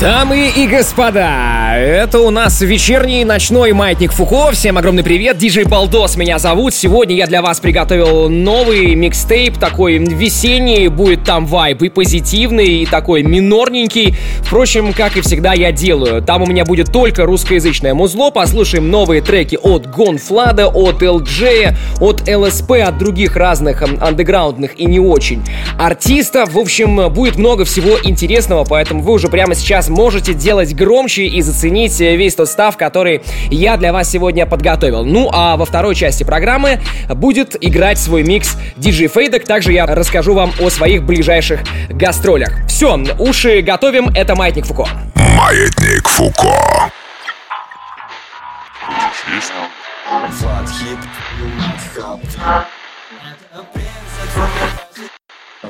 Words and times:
Дамы 0.00 0.52
и 0.56 0.68
господа, 0.68 1.76
это 1.76 2.20
у 2.20 2.30
нас 2.30 2.60
вечерний 2.60 3.24
ночной 3.24 3.72
маятник 3.72 4.12
Фуко. 4.12 4.52
Всем 4.52 4.78
огромный 4.78 5.02
привет, 5.02 5.38
диджей 5.38 5.64
Балдос 5.64 6.16
меня 6.16 6.38
зовут. 6.38 6.72
Сегодня 6.72 7.16
я 7.16 7.26
для 7.26 7.42
вас 7.42 7.58
приготовил 7.58 8.28
новый 8.28 8.94
микстейп, 8.94 9.58
такой 9.58 9.98
весенний, 9.98 10.86
будет 10.86 11.24
там 11.24 11.46
вайб 11.46 11.82
и 11.82 11.88
позитивный, 11.88 12.82
и 12.82 12.86
такой 12.86 13.24
минорненький. 13.24 14.14
Впрочем, 14.42 14.92
как 14.92 15.16
и 15.16 15.20
всегда 15.20 15.52
я 15.52 15.72
делаю. 15.72 16.22
Там 16.22 16.42
у 16.42 16.46
меня 16.46 16.64
будет 16.64 16.92
только 16.92 17.26
русскоязычное 17.26 17.92
музло. 17.92 18.30
Послушаем 18.30 18.92
новые 18.92 19.20
треки 19.20 19.58
от 19.60 19.90
Гонфлада, 19.90 20.68
от 20.68 21.02
LJ, 21.02 21.74
от 22.00 22.28
ЛСП, 22.28 22.70
от 22.86 22.98
других 22.98 23.34
разных 23.34 23.82
андеграундных 23.82 24.78
и 24.78 24.86
не 24.86 25.00
очень 25.00 25.42
артистов. 25.76 26.52
В 26.52 26.58
общем, 26.58 27.12
будет 27.12 27.34
много 27.34 27.64
всего 27.64 27.98
интересного, 28.00 28.64
поэтому 28.64 29.02
вы 29.02 29.14
уже 29.14 29.26
прямо 29.26 29.56
сейчас 29.56 29.87
можете 29.88 30.34
делать 30.34 30.74
громче 30.74 31.26
и 31.26 31.40
заценить 31.40 31.98
весь 31.98 32.34
тот 32.34 32.48
став, 32.48 32.76
который 32.76 33.22
я 33.50 33.76
для 33.76 33.92
вас 33.92 34.10
сегодня 34.10 34.46
подготовил. 34.46 35.04
Ну 35.04 35.28
а 35.32 35.56
во 35.56 35.64
второй 35.64 35.94
части 35.94 36.24
программы 36.24 36.80
будет 37.08 37.56
играть 37.60 37.98
свой 37.98 38.22
микс 38.22 38.56
DJ 38.76 39.08
Фейдек. 39.08 39.44
Также 39.44 39.72
я 39.72 39.86
расскажу 39.86 40.34
вам 40.34 40.52
о 40.60 40.70
своих 40.70 41.02
ближайших 41.04 41.60
гастролях. 41.88 42.66
Все, 42.68 42.96
уши 43.18 43.60
готовим, 43.60 44.08
это 44.14 44.34
Маятник 44.34 44.66
Фуко. 44.66 44.86
Маятник 45.14 46.06
Фуко. 46.08 46.90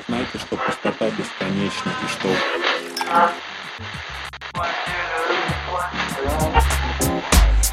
Знаете, 0.06 0.38
что 0.38 0.56
пустота 0.56 1.06
бесконечна 1.10 1.90
и 2.02 2.08
что 2.08 2.28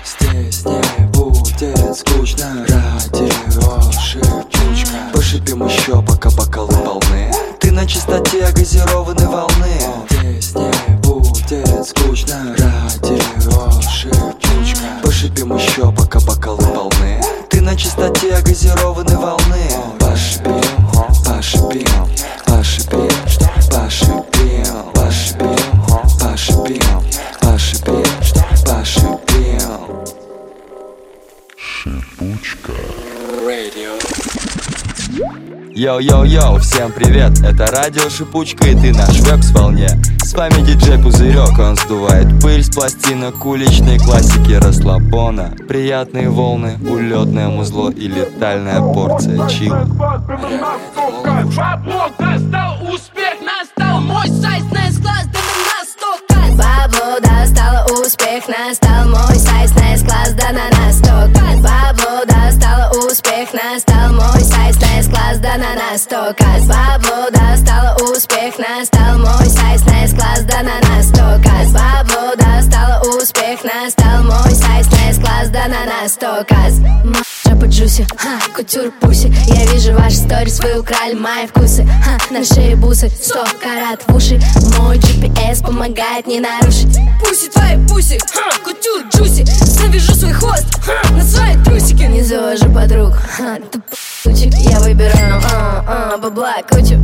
Здесь 0.04 0.66
не 0.66 1.06
будет 1.08 1.96
скучно 1.96 2.66
Радио 2.68 3.92
шипучка 3.92 4.92
Пошипим 5.14 5.66
еще, 5.66 6.02
пока 6.04 6.30
бокалы 6.32 6.74
полны. 6.74 7.32
Ты 7.60 7.72
на 7.72 7.88
чистоте 7.88 8.52
газированной 8.52 9.28
волны. 9.28 9.80
Здесь 10.10 10.54
не 10.56 10.96
будет 10.98 11.88
скучно 11.88 12.56
Радио 12.58 13.82
шипучка 13.82 14.86
Пошипим 15.02 15.56
еще, 15.56 15.92
пока 15.92 16.20
бокалы 16.20 16.64
полны. 16.68 17.22
Ты 17.50 17.62
на 17.62 17.76
чистоте 17.76 18.40
газированной 18.42 19.16
волны. 19.16 19.70
Пошипим, 20.00 20.62
пошипим, 21.26 21.88
пошипим, 22.46 23.10
пошипим 23.72 24.15
пошипим, 26.56 26.82
пошипим, 27.42 28.04
пошипим 28.66 29.60
Шипучка. 31.58 32.72
Йоу-йоу-йоу, 35.76 36.60
всем 36.60 36.92
привет, 36.94 37.40
это 37.44 37.68
радио 37.68 38.10
Шипучка 38.10 38.70
и 38.70 38.76
ты 38.76 38.94
наш 38.94 39.20
векс 39.20 39.52
волне 39.52 39.90
С 40.24 40.34
вами 40.34 40.62
диджей 40.66 40.98
Пузырек, 40.98 41.60
он 41.60 41.76
сдувает 41.76 42.28
пыль 42.42 42.64
с 42.64 42.70
пластинок 42.70 43.46
уличной 43.46 44.00
классики 44.00 44.54
расслабона. 44.54 45.54
Приятные 45.68 46.30
волны, 46.30 46.78
улетное 46.90 47.50
музло 47.50 47.90
и 47.90 48.08
летальная 48.08 48.80
порция 48.80 49.48
чила 49.50 49.86
Бабло 51.58 52.10
достал, 52.18 52.78
успех 52.94 53.36
настал 53.42 54.00
Мой 54.00 54.30
сайт 54.30 54.64
на 54.72 54.85
успех 58.36 58.48
настал 58.48 59.08
Мой 59.08 59.36
сайт 59.38 59.72
на 59.76 60.08
класс, 60.08 60.34
да 60.34 60.52
на 60.52 60.70
нас 60.78 61.00
кайф 61.00 61.62
Бабло 61.62 62.26
достало, 62.26 62.92
успех 63.06 63.54
настал 63.54 64.14
Мой 64.14 64.42
сайт 64.42 64.76
на 64.76 65.10
класс, 65.10 65.40
да 65.40 65.58
на 65.58 65.76
нас 65.76 66.04
сто 66.04 66.34
кайф 66.38 66.68
Бабло 66.68 67.30
достало, 67.32 67.96
успех 68.12 68.58
настал 68.58 69.20
Мой 69.20 69.48
сайт 69.48 69.82
на 69.86 70.18
класс, 70.18 70.44
да 70.44 70.64
на 70.64 70.80
нас 70.90 71.08
сто 71.08 71.40
кайф 71.44 71.72
Бабло 71.72 72.36
достало, 72.36 73.02
успех 73.16 73.64
настал 73.64 74.24
Мой 74.24 74.54
сайт 74.54 74.86
на 74.92 75.22
класс, 75.22 75.50
да 75.50 75.68
на 75.68 75.86
нас 75.86 76.14
кайф 76.14 76.56
Жопа 77.06 77.25
джуси, 77.76 78.08
ха, 78.18 78.40
кутюр 78.56 78.92
пуси. 79.02 79.34
Я 79.48 79.66
вижу 79.66 79.94
ваши 79.94 80.16
сторис, 80.16 80.62
вы 80.62 80.80
украли 80.80 81.14
мои 81.14 81.46
вкусы. 81.46 81.86
Ха, 82.06 82.18
на 82.32 82.44
шее 82.46 82.76
бусы, 82.78 83.10
сто 83.10 83.44
карат 83.62 84.02
в 84.08 84.16
уши. 84.16 84.40
Мой 84.78 84.98
GPS 84.98 85.62
помогает 85.62 86.26
не 86.26 86.40
нарушить. 86.40 86.98
Пуси 87.20 87.50
твои 87.50 87.76
пуси, 87.88 88.18
ха, 88.34 88.50
кутюр 88.64 89.02
джуси. 89.14 89.44
Завяжу 89.44 90.16
свой 90.16 90.32
хвост, 90.32 90.66
ха, 90.86 91.12
на 91.12 91.24
свои 91.24 91.56
трусики. 91.66 92.04
Не 92.04 92.24
завожу 92.24 92.70
подруг, 92.70 93.14
ха, 93.16 93.58
тупучек 93.70 94.54
Я 94.54 94.80
выбираю, 94.80 95.42
а, 95.44 96.14
а, 96.14 96.18
бабла 96.18 96.56
кучу. 96.70 96.96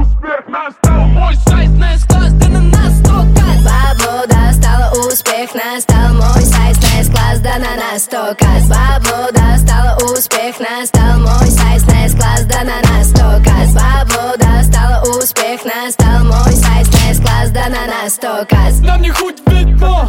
Успех 0.00 0.44
настал, 0.48 1.06
мой 1.08 1.34
сайт 1.48 1.70
на 1.70 1.92
класс, 2.08 2.32
да 2.34 2.48
на 2.48 2.60
нас 2.60 2.94
кайф 3.04 3.43
Бабло 3.84 4.26
достало, 4.26 4.90
успех 5.06 5.54
настал 5.54 6.14
Мой 6.14 6.42
сайт 6.42 6.76
на 6.76 7.12
класс, 7.12 7.40
да 7.40 7.58
на 7.58 7.76
нас 7.76 8.04
сто 8.04 8.34
кайф. 8.38 8.68
Бабло 8.68 9.30
достало, 9.32 9.96
успех 10.12 10.58
настал 10.58 11.18
Мой 11.20 11.50
сайт 11.50 11.82
на 11.86 12.08
класс, 12.16 12.44
да 12.46 12.64
на 12.64 12.80
нас 12.88 13.08
сто 13.08 13.42
кайф. 13.44 13.74
Бабло 13.74 14.36
достало, 14.38 15.02
успех 15.18 15.60
настал 15.64 16.24
Мой 16.24 16.52
сайт 16.52 16.86
на 16.86 17.22
класс, 17.22 17.50
да 17.50 17.68
на 17.68 17.86
нас 17.86 18.14
сто 18.14 18.46
кайф. 18.48 18.80
Нам 18.80 19.02
не 19.02 19.10
хоть 19.10 19.42
ведьмо 19.46 20.08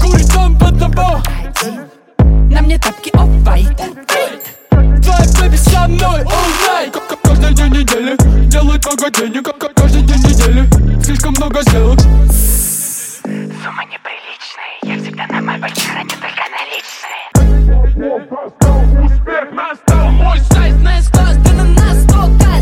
Курит 0.00 0.32
там 0.32 0.58
под 0.58 0.78
тобой 0.78 1.20
На 2.50 2.62
мне 2.62 2.78
тапки 2.78 3.10
оф-вайт 3.14 3.95
Твоя 5.02 5.26
бэби 5.40 5.56
со 5.56 5.86
мной 5.88 6.20
all 6.22 6.50
night. 6.66 7.02
Каждый 7.22 7.54
день 7.54 7.72
недели. 7.72 8.16
Делает 8.48 8.84
много 8.84 9.10
денег 9.10 9.44
К- 9.44 9.52
к- 9.58 9.74
Каждый 9.74 10.02
день 10.02 10.18
недели. 10.18 11.02
Слишком 11.02 11.32
много 11.36 11.62
сделок. 11.62 12.00
Сумма 12.00 13.84
неприличная 13.90 14.78
Я 14.82 14.96
всегда 15.02 15.26
на 15.26 15.40
мой 15.40 15.58
храню 15.58 16.08
только 16.08 16.44
наличные. 16.56 17.26
Успех 19.04 19.52
настал, 19.52 20.10
мой 20.10 20.38
сайт 20.52 20.74
на 20.82 21.02
класс, 21.10 21.36
да 21.44 21.52
на 21.52 21.64
нас 21.64 22.02
сто 22.04 22.16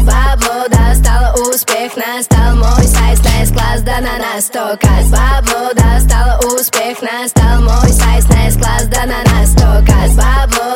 Бабло 0.04 0.68
достало, 0.68 1.34
успех 1.48 1.96
настал. 1.96 2.56
Мой 2.56 2.84
сайт 2.86 3.18
на 3.18 3.46
класс, 3.54 3.82
да 3.82 4.00
на 4.00 4.18
нас 4.18 4.44
сто 4.46 4.76
кайф. 4.80 5.10
Бабло 5.10 5.72
достало, 5.74 6.38
успех 6.54 7.02
настал. 7.02 7.60
Мой 7.62 7.88
сайт 7.90 8.24
на 8.28 8.50
класс, 8.60 8.86
да 8.86 9.04
на 9.06 9.22
нас 9.30 9.50
сто 9.52 9.82
кайф. 9.86 10.16
Бабло 10.16 10.73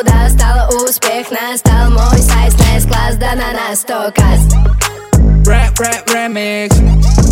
успех 1.18 1.30
настал 1.30 1.90
Мой 1.90 2.18
сайт 2.18 2.52
на 2.52 2.86
класс, 2.86 3.16
да 3.16 3.34
на 3.34 3.52
нас 3.52 3.80
сто 3.80 4.12
кайф. 4.14 4.40
Рэп, 5.46 5.78
рэп, 5.78 6.10
ремикс. 6.10 6.76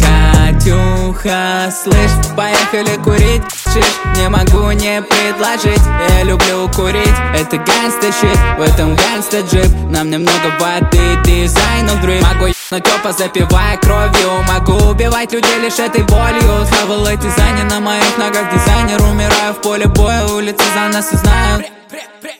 Катюха, 0.00 1.70
слышь, 1.70 2.34
поехали 2.36 2.96
курить 3.02 3.65
Шиш, 3.76 4.16
не 4.16 4.28
могу 4.28 4.70
не 4.70 5.02
предложить. 5.02 5.82
Я 6.08 6.24
люблю 6.24 6.68
курить, 6.74 7.14
это 7.34 7.58
гангста 7.58 8.10
щит 8.10 8.38
В 8.56 8.62
этом 8.62 8.94
гангста 8.94 9.40
джип 9.40 9.70
Нам 9.90 10.10
немного 10.10 10.48
воды, 10.58 11.22
дизайн 11.24 11.86
of 11.90 12.02
dream 12.02 12.22
Могу 12.22 12.46
ебнуть 12.46 12.86
опа, 12.94 13.12
запивая 13.12 13.76
кровью. 13.76 14.42
Могу 14.48 14.90
убивать 14.90 15.32
людей 15.32 15.58
лишь 15.60 15.78
этой 15.78 16.02
болью. 16.04 16.66
Хавал 16.70 17.06
эти 17.06 17.22
дизайны 17.22 17.64
на 17.64 17.80
моих 17.80 18.16
ногах. 18.16 18.50
Дизайнер, 18.52 19.02
умираю 19.02 19.52
в 19.52 19.60
поле 19.60 19.86
боя 19.86 20.24
Улицы 20.24 20.64
за 20.74 20.88
нас 20.88 21.12
и 21.12 21.16
знают. 21.16 21.66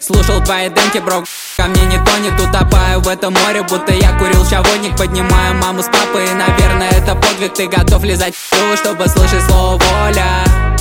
Слушал 0.01 0.43
твои 0.43 0.71
демки, 0.71 0.99
бро, 0.99 1.23
ко 1.57 1.65
мне 1.65 1.85
не 1.85 1.99
тонет 2.05 2.41
Утопаю 2.41 3.01
в 3.01 3.09
этом 3.09 3.35
море, 3.35 3.63
будто 3.63 3.93
я 3.93 4.19
курил 4.19 4.47
чаводник. 4.49 4.97
Поднимаю 4.97 5.55
маму 5.57 5.83
с 5.83 5.87
папой, 5.87 6.33
наверное, 6.33 6.91
это 6.91 7.15
подвиг. 7.15 7.53
Ты 7.53 7.67
готов 7.67 8.05
лизать 8.05 8.35
чтобы 8.77 9.07
слышать 9.09 9.43
слово 9.43 9.79
воля. 9.79 10.76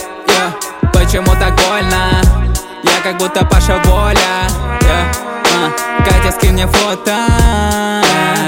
Почему 1.15 1.33
так 1.39 1.55
больно? 1.55 2.21
Я 2.83 3.01
как 3.01 3.17
будто 3.17 3.45
Паша 3.45 3.81
Воля 3.85 4.49
Yeah. 4.81 5.15
А, 5.55 5.94
Катя, 6.05 6.31
скинь 6.37 6.53
мне 6.53 6.67
фото. 6.67 7.15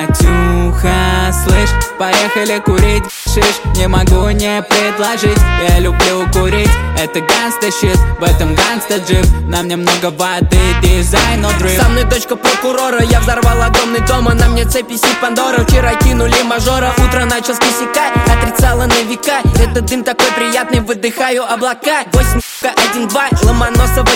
Катюха, 0.08 1.34
слышь, 1.44 1.70
поехали 1.98 2.60
курить. 2.60 3.04
Шиш, 3.26 3.62
не 3.76 3.88
могу 3.88 4.30
не 4.30 4.62
предложить. 4.64 5.40
Я 5.68 5.80
люблю 5.80 6.28
курить, 6.34 6.70
это 6.98 7.20
гангста 7.20 7.72
щит 7.72 7.98
В 8.20 8.24
этом 8.24 8.56
гангста 8.56 8.98
джип. 8.98 9.26
Нам 9.48 9.68
немного 9.68 10.12
воды, 10.12 10.58
дизайн, 10.82 11.42
но 11.42 11.52
дрим 11.60 11.80
Со 11.82 11.90
мной 11.90 12.04
дочка 12.06 12.36
прокурора, 12.36 13.02
я 13.04 13.20
взорвал 13.20 13.62
огромный 13.62 14.00
дом, 14.02 14.28
а 14.28 14.34
на 14.34 14.48
мне 14.50 14.66
цепи 14.66 14.98
си 14.98 15.08
Пандора. 15.22 15.64
Вчера 15.66 15.96
кинули 15.96 16.42
мажора, 16.44 16.94
утро 16.98 17.26
начал 17.26 17.56
с 17.56 17.60
косяка 17.60 18.12
Отрицала 18.26 18.86
на 18.86 19.02
века, 19.04 19.42
этот 19.60 19.86
дым 19.86 20.04
такой 20.04 20.32
приятный, 20.36 20.82
выдыхаю 20.82 21.44
облака. 21.44 22.04
Восемь, 22.14 22.42
один, 22.62 23.08
два, 23.08 23.28
Ломоносова 23.44 24.10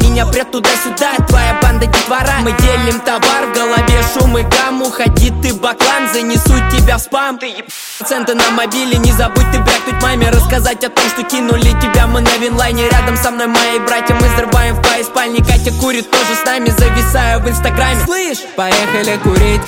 Меня 0.00 0.26
прет 0.26 0.50
туда-сюда, 0.50 1.14
твоя 1.28 1.58
банда 1.62 1.86
детвора 1.86 2.36
Мы 2.42 2.52
делим 2.52 2.75
товар, 3.06 3.46
в 3.46 3.54
голове 3.54 4.02
шум 4.12 4.36
и 4.38 4.42
гам 4.42 4.82
Уходи 4.82 5.32
ты 5.42 5.54
баклан, 5.54 6.08
занесу 6.12 6.54
тебя 6.70 6.98
в 6.98 7.00
спам. 7.00 7.38
Ты 7.38 7.46
еб... 7.46 7.66
Проценты 7.98 8.34
на 8.34 8.50
мобиле, 8.50 8.98
не 8.98 9.12
забудь 9.12 9.50
ты 9.52 9.58
брякнуть 9.58 10.02
маме. 10.02 10.30
Рассказать 10.30 10.84
о 10.84 10.90
том, 10.90 11.08
что 11.08 11.22
кинули 11.22 11.70
тебя. 11.80 12.06
Мы 12.06 12.20
на 12.20 12.36
винлайне 12.38 12.88
Рядом 12.88 13.16
со 13.16 13.30
мной 13.30 13.46
мои 13.46 13.78
братья, 13.86 14.14
мы 14.14 14.28
взрываем 14.28 14.76
в 14.76 14.82
твоей 14.82 15.04
спальне. 15.04 15.38
Катя 15.38 15.72
курит 15.80 16.10
тоже 16.10 16.34
с 16.40 16.44
нами, 16.44 16.68
зависаю 16.68 17.40
в 17.40 17.48
инстаграме. 17.48 18.04
Слышь, 18.04 18.38
поехали 18.56 19.18
курить. 19.22 19.62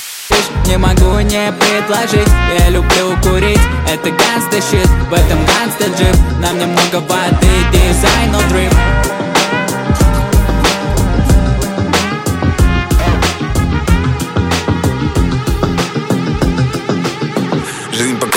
Не 0.66 0.76
могу 0.76 1.18
не 1.20 1.52
предложить. 1.52 2.28
Я 2.58 2.68
люблю 2.70 3.16
курить, 3.22 3.60
это 3.90 4.10
ганста 4.10 4.60
щит 4.70 4.88
В 5.08 5.12
этом 5.12 5.38
ганста 5.46 5.86
джип. 5.96 6.16
Нам 6.40 6.58
немного 6.58 7.00
воды, 7.08 7.48
дизайн, 7.72 8.32
но 8.32 8.40
дрифт 8.48 9.17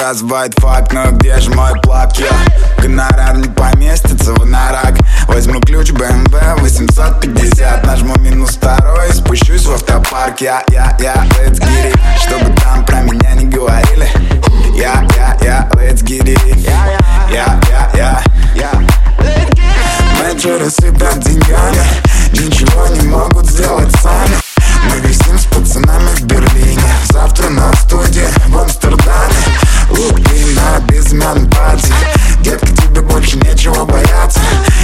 показывает 0.01 0.55
факт, 0.57 0.93
но 0.93 1.11
где 1.11 1.39
же 1.39 1.51
мой 1.51 1.79
плак? 1.83 2.17
Я 2.17 2.31
гонорар 2.79 3.37
не 3.37 3.47
поместится 3.49 4.33
в 4.33 4.45
нарак. 4.47 4.95
Возьму 5.27 5.59
ключ 5.61 5.91
BMW 5.91 6.59
850 6.59 7.85
Нажму 7.85 8.15
минус 8.17 8.55
второй 8.55 9.09
и 9.09 9.13
спущусь 9.13 9.63
в 9.67 9.73
автопарк. 9.73 10.41
Я, 10.41 10.63
я, 10.71 10.97
я, 10.99 11.13
let's 11.37 11.59
get 11.59 11.93
it. 11.93 11.99
Чтобы 12.19 12.51
там 12.61 12.83
про 12.83 13.01
меня 13.01 13.33
не 13.35 13.45
говорили. 13.45 14.09
Я, 14.73 15.05
я, 15.15 15.37
я, 15.43 15.69
let's 15.73 16.03
get 16.03 16.23
it. 16.23 16.57
Я, 16.57 16.97
я, 17.29 17.61
я, 17.93 18.23
я. 18.55 18.71
Менеджеры 20.17 20.71
сыпят 20.71 21.19
деньгами. 21.19 21.77
Ничего 22.31 22.87
не 22.87 23.07
могут 23.07 23.45
сделать 23.45 23.95
сами. 24.01 24.35
Мы 24.89 25.07
висим 25.07 25.37
с 25.37 25.45
пацанами 25.45 26.09
в 26.15 26.21
Берлине. 26.23 26.81
Завтра 27.11 27.49
на 27.49 27.71
студии. 27.73 28.25
В 28.47 28.57
Амстердаме 28.57 28.80
Лук 28.80 28.80
и 28.80 28.80
на 31.11 31.33
безымянном 31.33 31.49
пальце 31.49 31.93
Детка, 32.41 32.67
тебе 32.67 33.01
больше 33.01 33.37
нечего 33.37 33.85
бояться. 33.85 34.39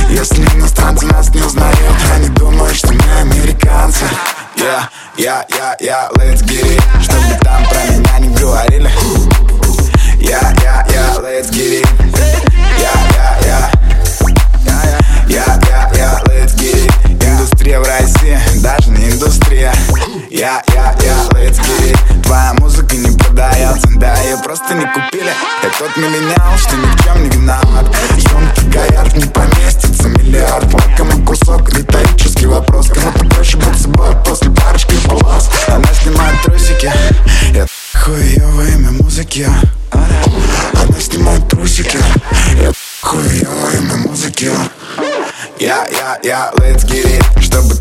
Если 0.10 0.44
иностранцы 0.56 1.06
нас 1.08 1.34
не 1.34 1.42
узнают 1.42 1.78
Они 2.14 2.30
думают, 2.30 2.76
что 2.76 2.94
мы 2.94 3.20
американцы. 3.20 4.06
Я, 4.56 4.90
я, 5.18 5.46
я, 5.50 5.78
я, 5.80 6.10
let's 6.16 6.44
get 6.44 6.66
it 6.66 6.87
тот 25.78 25.96
миллениал, 25.96 26.58
что 26.58 26.76
ни 26.76 26.86
в 26.86 27.04
чем 27.04 27.24
не 27.24 27.30
виноват. 27.30 27.86
Сумки 28.30 28.66
горят, 28.66 29.16
не 29.16 29.26
поместится 29.26 30.08
миллиард. 30.08 30.66
Вот 30.72 30.84
кому 30.98 31.24
кусок, 31.24 31.70
риторический 31.70 32.48
вопрос. 32.48 32.88
Кому-то 32.88 33.26
проще 33.26 33.58
быть 33.58 33.80
собой 33.80 34.16
после 34.26 34.50
парочки 34.52 34.96
полос? 35.08 35.50
Она 35.68 35.88
снимает 35.94 36.42
трусики, 36.44 36.92
я 37.54 37.68
хуёвое 37.94 38.72
имя 38.72 38.92
музыки. 38.92 39.48
Она 39.92 41.00
снимает 41.00 41.48
трусики, 41.48 42.00
я 42.60 42.72
хуёвое 43.02 43.78
имя 43.78 43.98
музыки. 44.08 44.50
Я, 45.60 45.88
я, 45.88 46.20
я, 46.24 46.52
let's 46.58 46.86
get 46.86 47.06
it. 47.06 47.42
Чтобы 47.42 47.76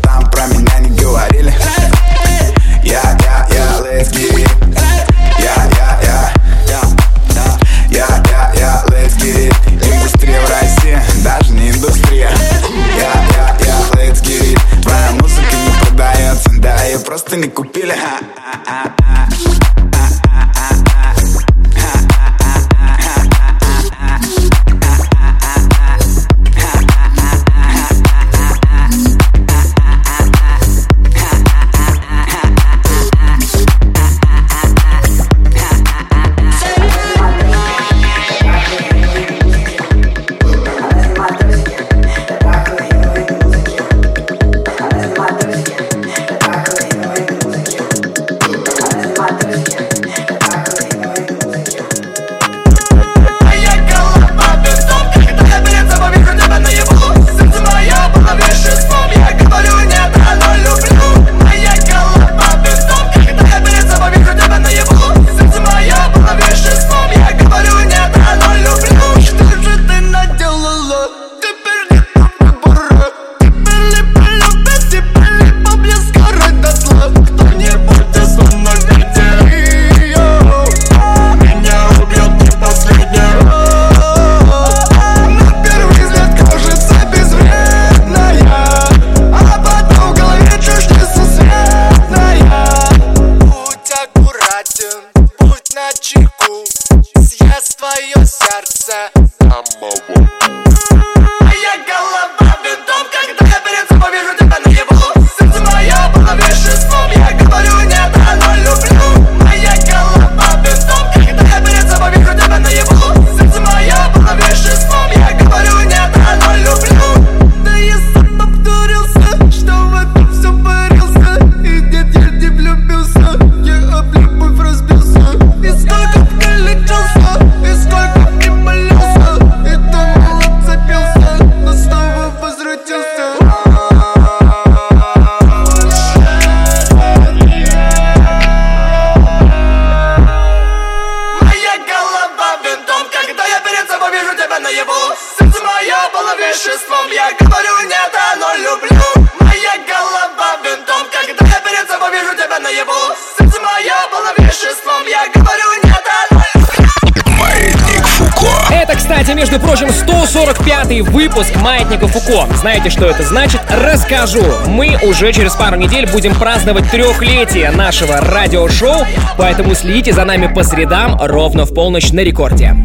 выпуск 161.01 161.55
«Маятника 161.55 162.07
Фуко». 162.07 162.47
Знаете, 162.57 162.89
что 162.89 163.07
это 163.07 163.23
значит? 163.23 163.59
Расскажу. 163.69 164.43
Мы 164.67 164.97
уже 165.03 165.33
через 165.33 165.55
пару 165.55 165.77
недель 165.77 166.07
будем 166.11 166.35
праздновать 166.35 166.89
трехлетие 166.91 167.71
нашего 167.71 168.21
радиошоу, 168.21 169.05
поэтому 169.37 169.73
следите 169.73 170.13
за 170.13 170.25
нами 170.25 170.53
по 170.53 170.63
средам 170.63 171.17
ровно 171.19 171.65
в 171.65 171.73
полночь 171.73 172.11
на 172.11 172.19
рекорде. 172.19 172.75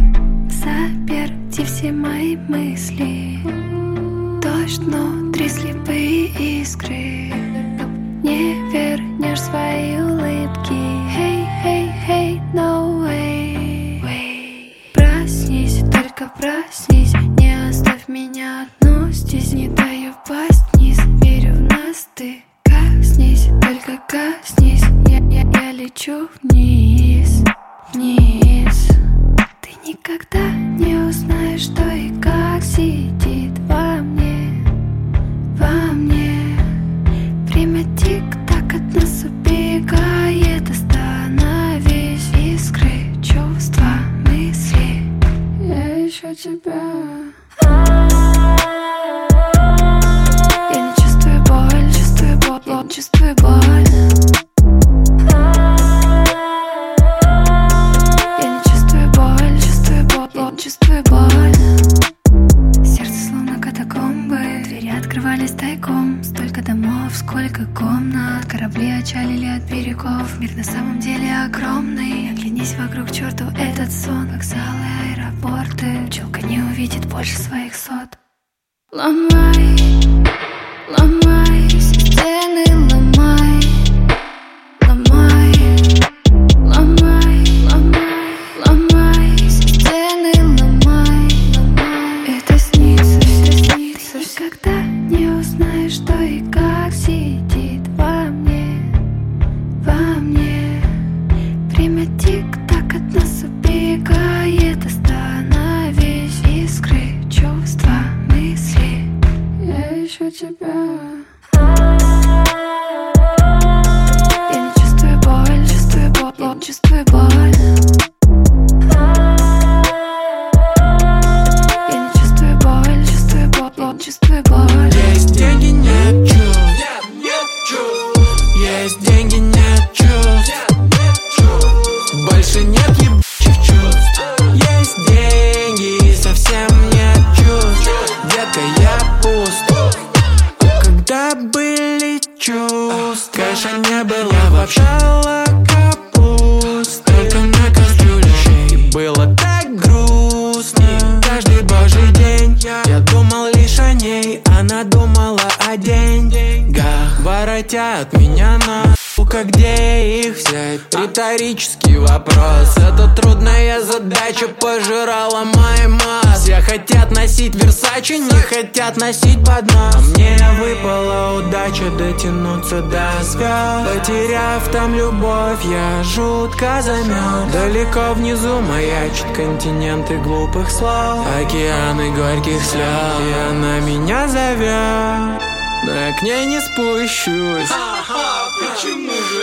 далеко 177.83 178.15
внизу 178.15 178.61
маячат 178.61 179.27
континенты 179.35 180.17
глупых 180.19 180.71
слов 180.71 181.27
Океаны 181.41 182.13
горьких 182.13 182.63
слез. 182.63 182.81
И 182.81 183.33
она 183.51 183.81
меня 183.81 184.29
зовет 184.29 185.43
Но 185.85 185.93
я 185.93 186.17
к 186.17 186.23
ней 186.23 186.47
не 186.47 186.61
спущусь. 186.61 187.69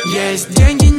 Есть 0.06 0.54
деньги, 0.54 0.99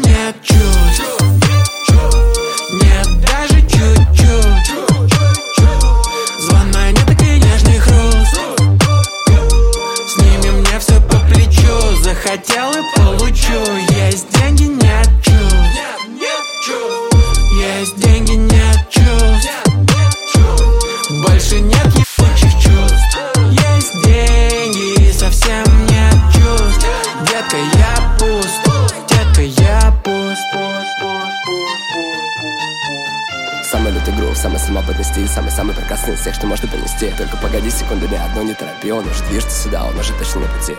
он 38.93 39.07
уже 39.07 39.23
движется 39.25 39.63
сюда, 39.63 39.85
он 39.85 39.99
уже 39.99 40.13
точно 40.15 40.41
на 40.41 40.47
пути. 40.49 40.77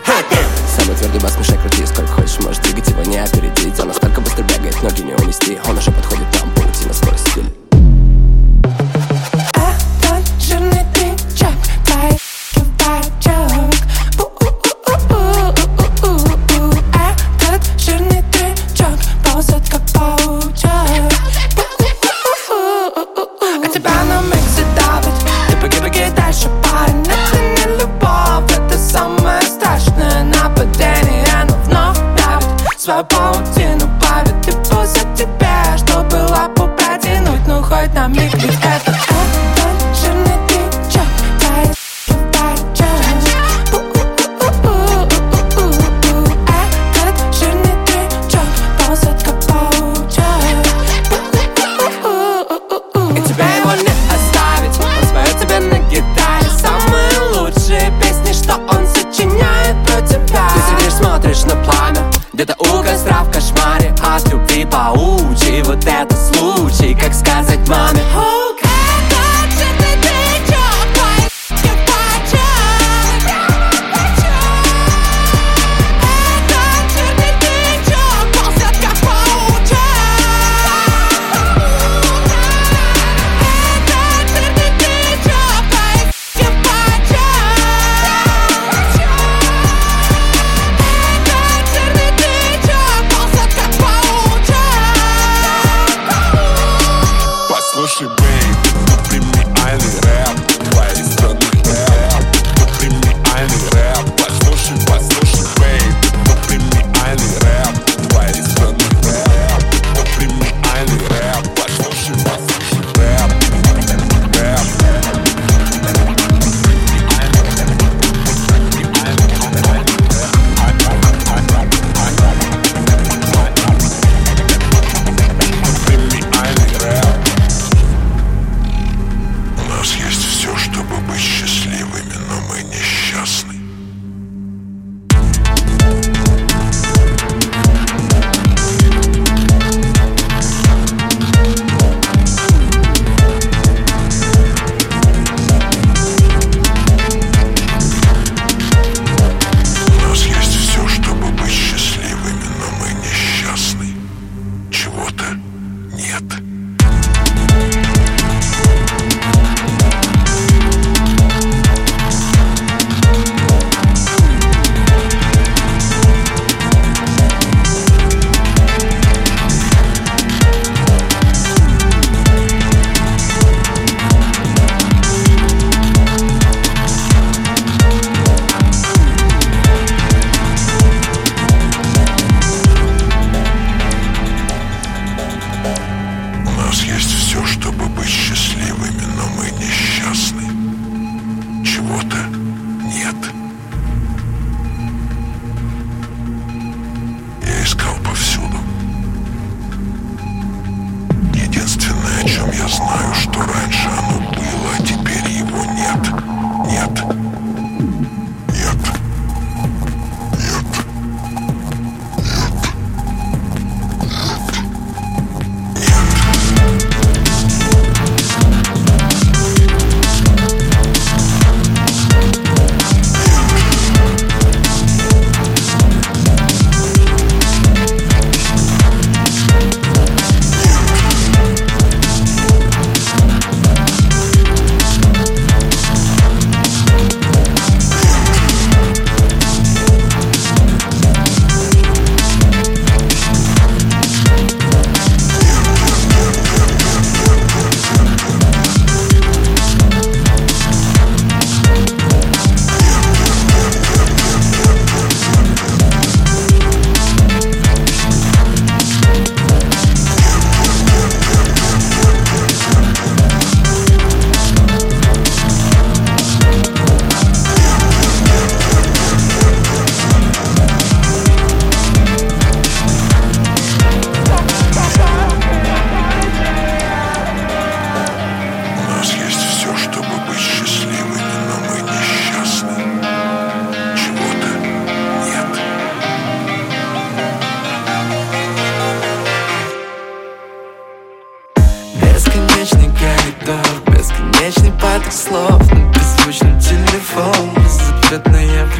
есть 186.94 187.10
все, 187.10 187.44
чтобы 187.46 187.86
быть 187.86 188.08
счастливыми, 188.08 189.02
но 189.16 189.26
мы 189.36 189.41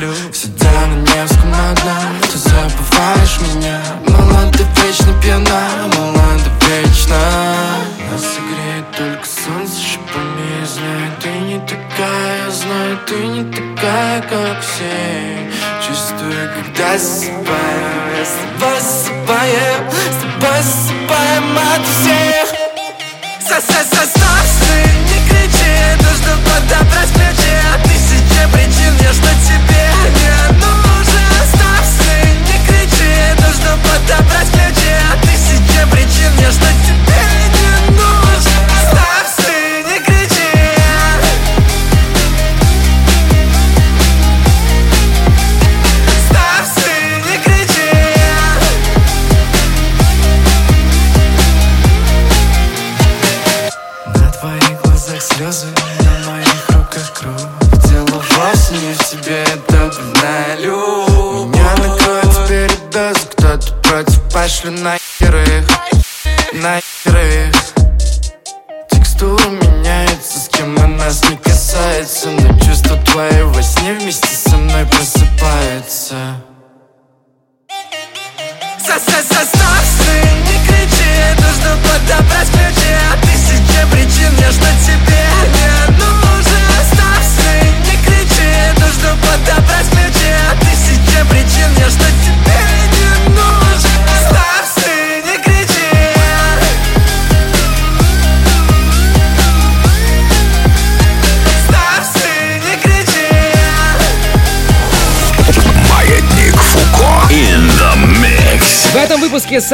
плюс 0.02 0.16
Сидя 0.32 0.70
на 0.88 0.94
Невском 0.94 1.54
одна, 1.54 1.96
ты 2.22 2.38
забываешь 2.38 3.38
меня. 3.54 3.80
Мала, 4.08 4.50
ты 4.52 4.64
вечно 4.82 5.12
пьяна, 5.22 5.88
мала, 5.96 6.38
ты 6.42 6.66
вечно. 6.66 7.16
Нас 8.10 8.22
согреет 8.34 8.90
только 8.96 9.26
солнце 9.26 9.80
шипами 9.80 10.64
Знаю, 10.64 11.12
ты 11.20 11.28
не 11.28 11.58
такая, 11.60 12.50
знаю, 12.50 12.98
ты 13.06 13.26
не 13.26 13.44
такая, 13.52 14.22
как 14.22 14.60
все. 14.60 15.50
Чувствую, 15.86 16.50
когда 16.54 16.98
засыпаю 16.98 17.41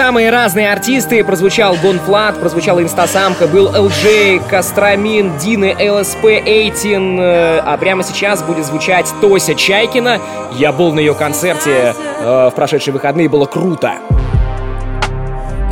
самые 0.09 0.31
разные 0.31 0.73
артисты. 0.73 1.23
Прозвучал 1.23 1.77
Гонфлат, 1.83 2.41
прозвучала 2.41 2.83
Инстасамка, 2.83 3.47
был 3.47 3.69
LJ, 3.69 4.49
Костромин, 4.49 5.37
Дина, 5.37 5.67
ЛСП, 5.67 6.25
Эйтин. 6.25 7.21
э, 7.21 7.59
А 7.59 7.77
прямо 7.77 8.03
сейчас 8.03 8.43
будет 8.43 8.65
звучать 8.65 9.13
Тося 9.21 9.55
Чайкина. 9.55 10.19
Я 10.53 10.73
был 10.73 10.95
на 10.95 11.01
ее 11.01 11.15
концерте 11.15 11.95
э, 12.23 12.49
в 12.51 12.55
прошедшие 12.57 12.95
выходные, 12.95 13.29
было 13.29 13.45
круто. 13.45 13.97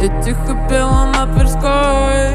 Я 0.02 0.22
тихо 0.22 0.54
пела 0.68 1.06
на 1.16 1.34
Тверской 1.34 2.34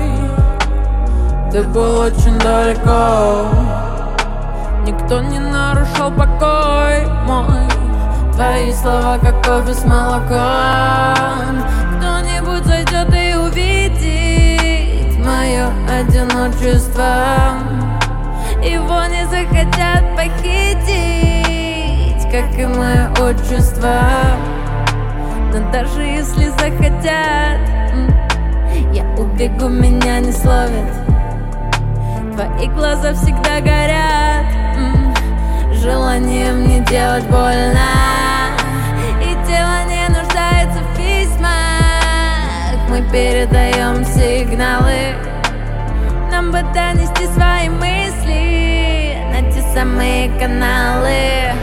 Ты 1.51 1.61
был 1.67 1.99
очень 1.99 2.35
далеко 2.39 3.45
Никто 4.87 5.21
не 5.21 5.37
нарушал 5.37 6.09
покой 6.09 7.05
мой 7.27 7.69
Твои 8.33 8.73
слова 8.73 9.19
как 9.21 9.45
кофе 9.45 9.75
с 9.75 9.85
молоком 9.85 11.61
Мое 15.41 15.65
одиночество. 15.89 17.57
Его 18.63 19.01
не 19.07 19.25
захотят 19.25 20.15
похитить 20.15 21.41
Как 22.31 22.59
и 22.59 22.65
мое 22.67 23.09
отчество. 23.19 24.03
Но 25.51 25.71
даже 25.71 26.03
если 26.03 26.49
захотят 26.49 27.59
Я 28.93 29.03
убегу, 29.17 29.67
меня 29.67 30.19
не 30.19 30.31
словят. 30.31 30.93
Твои 32.35 32.67
глаза 32.67 33.13
всегда 33.15 33.61
горят 33.61 34.45
Желанием 35.73 36.67
не 36.67 36.81
делать 36.81 37.25
больно. 37.25 37.89
И 39.23 39.33
тело 39.47 39.85
не 39.89 40.07
нуждается 40.07 40.81
в 40.83 40.95
письмах 40.95 41.49
Мы 42.89 43.01
передаем 43.11 44.05
сигналы 44.05 45.30
Нам 46.41 46.51
бы 46.51 46.63
донести 46.73 47.27
свои 47.35 47.69
мысли 47.69 49.15
На 49.31 49.51
те 49.51 49.61
самые 49.75 50.27
каналы 50.39 51.53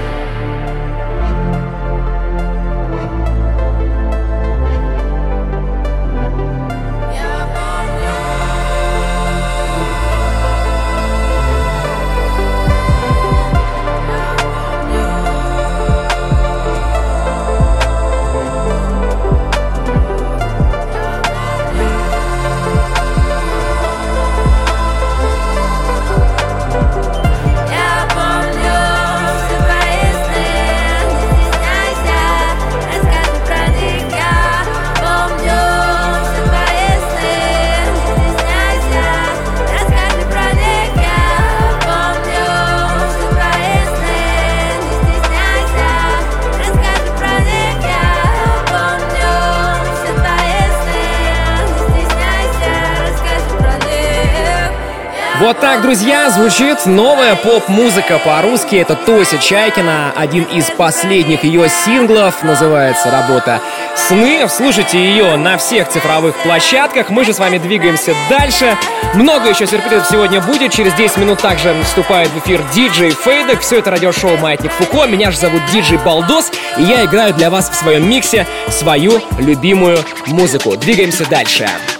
Вот 55.41 55.61
так, 55.61 55.83
друзья, 55.83 56.31
звучит 56.31 56.85
новая 56.85 57.37
поп-музыка 57.37 58.19
по-русски. 58.19 58.75
Это 58.75 58.97
Тося 58.97 59.39
Чайкина, 59.39 60.13
один 60.17 60.43
из 60.43 60.69
последних 60.71 61.45
ее 61.45 61.69
синглов, 61.69 62.43
называется 62.43 63.09
работа 63.13 63.61
«Сны». 63.95 64.49
Слушайте 64.49 64.99
ее 64.99 65.37
на 65.37 65.57
всех 65.57 65.89
цифровых 65.91 66.37
площадках. 66.43 67.11
Мы 67.11 67.25
же 67.25 67.33
с 67.33 67.39
вами 67.39 67.59
двигаемся 67.59 68.15
дальше. 68.29 68.77
Много 69.15 69.51
еще 69.51 69.69
сюрпризов 69.69 70.09
сегодня 70.09 70.41
будет. 70.41 70.73
Через 70.73 70.93
10 70.95 71.19
минут 71.19 71.41
также 71.41 71.73
вступает 71.85 72.31
в 72.31 72.39
эфир 72.39 72.61
диджей 72.75 73.11
Фейдек. 73.11 73.61
Все 73.61 73.79
это 73.79 73.93
радиошоу 73.93 74.37
«Маятник 74.39 74.73
Фуко». 74.73 75.07
Меня 75.07 75.31
же 75.31 75.39
зовут 75.39 75.63
диджей 75.73 75.99
Балдос, 75.99 76.51
и 76.79 76.83
я 76.83 77.05
играю 77.05 77.33
для 77.33 77.51
вас 77.51 77.71
в 77.71 77.75
своем 77.77 78.11
миксе 78.11 78.45
свою 78.71 79.21
любимую 79.39 79.99
музыку. 80.27 80.77
Двигаемся 80.77 81.25
дальше. 81.31 81.69
Не 81.69 81.98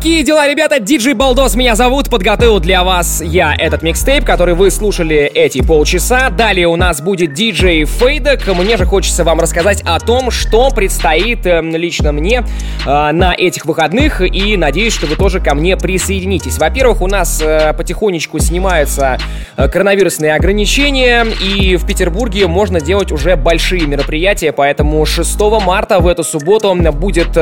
mix. 0.00 0.10
Такие 0.10 0.22
дела, 0.24 0.48
ребята. 0.48 0.80
Диджей 0.80 1.12
Балдос 1.12 1.56
меня 1.56 1.76
зовут. 1.76 2.08
Подготовил 2.08 2.58
для 2.58 2.84
вас 2.84 3.20
я 3.20 3.54
этот 3.54 3.82
микстейп, 3.82 4.24
который 4.24 4.54
вы 4.54 4.70
слушали 4.70 5.18
эти 5.18 5.60
полчаса. 5.60 6.30
Далее 6.30 6.68
у 6.68 6.76
нас 6.76 7.02
будет 7.02 7.34
диджей 7.34 7.84
Фейдек. 7.84 8.46
Мне 8.46 8.78
же 8.78 8.86
хочется 8.86 9.24
вам 9.24 9.40
рассказать 9.40 9.82
о 9.84 10.00
том, 10.00 10.30
что 10.30 10.70
предстоит 10.70 11.44
э, 11.44 11.60
лично 11.60 12.12
мне 12.12 12.44
э, 12.86 13.12
на 13.12 13.34
этих 13.34 13.66
выходных. 13.66 14.22
И 14.22 14.56
надеюсь, 14.56 14.94
что 14.94 15.06
вы 15.06 15.16
тоже 15.16 15.38
ко 15.38 15.54
мне 15.54 15.76
присоединитесь. 15.76 16.56
Во-первых, 16.56 17.02
у 17.02 17.06
нас 17.06 17.42
э, 17.42 17.74
потихонечку 17.74 18.38
снимаются 18.38 19.18
э, 19.58 19.68
коронавирусные 19.68 20.34
ограничения. 20.34 21.26
И 21.42 21.76
в 21.76 21.86
Петербурге 21.86 22.46
можно 22.46 22.80
делать 22.80 23.12
уже 23.12 23.36
большие 23.36 23.82
мероприятия. 23.82 24.52
Поэтому 24.52 25.04
6 25.04 25.38
марта 25.62 26.00
в 26.00 26.06
эту 26.06 26.24
субботу 26.24 26.74
будет 26.90 27.36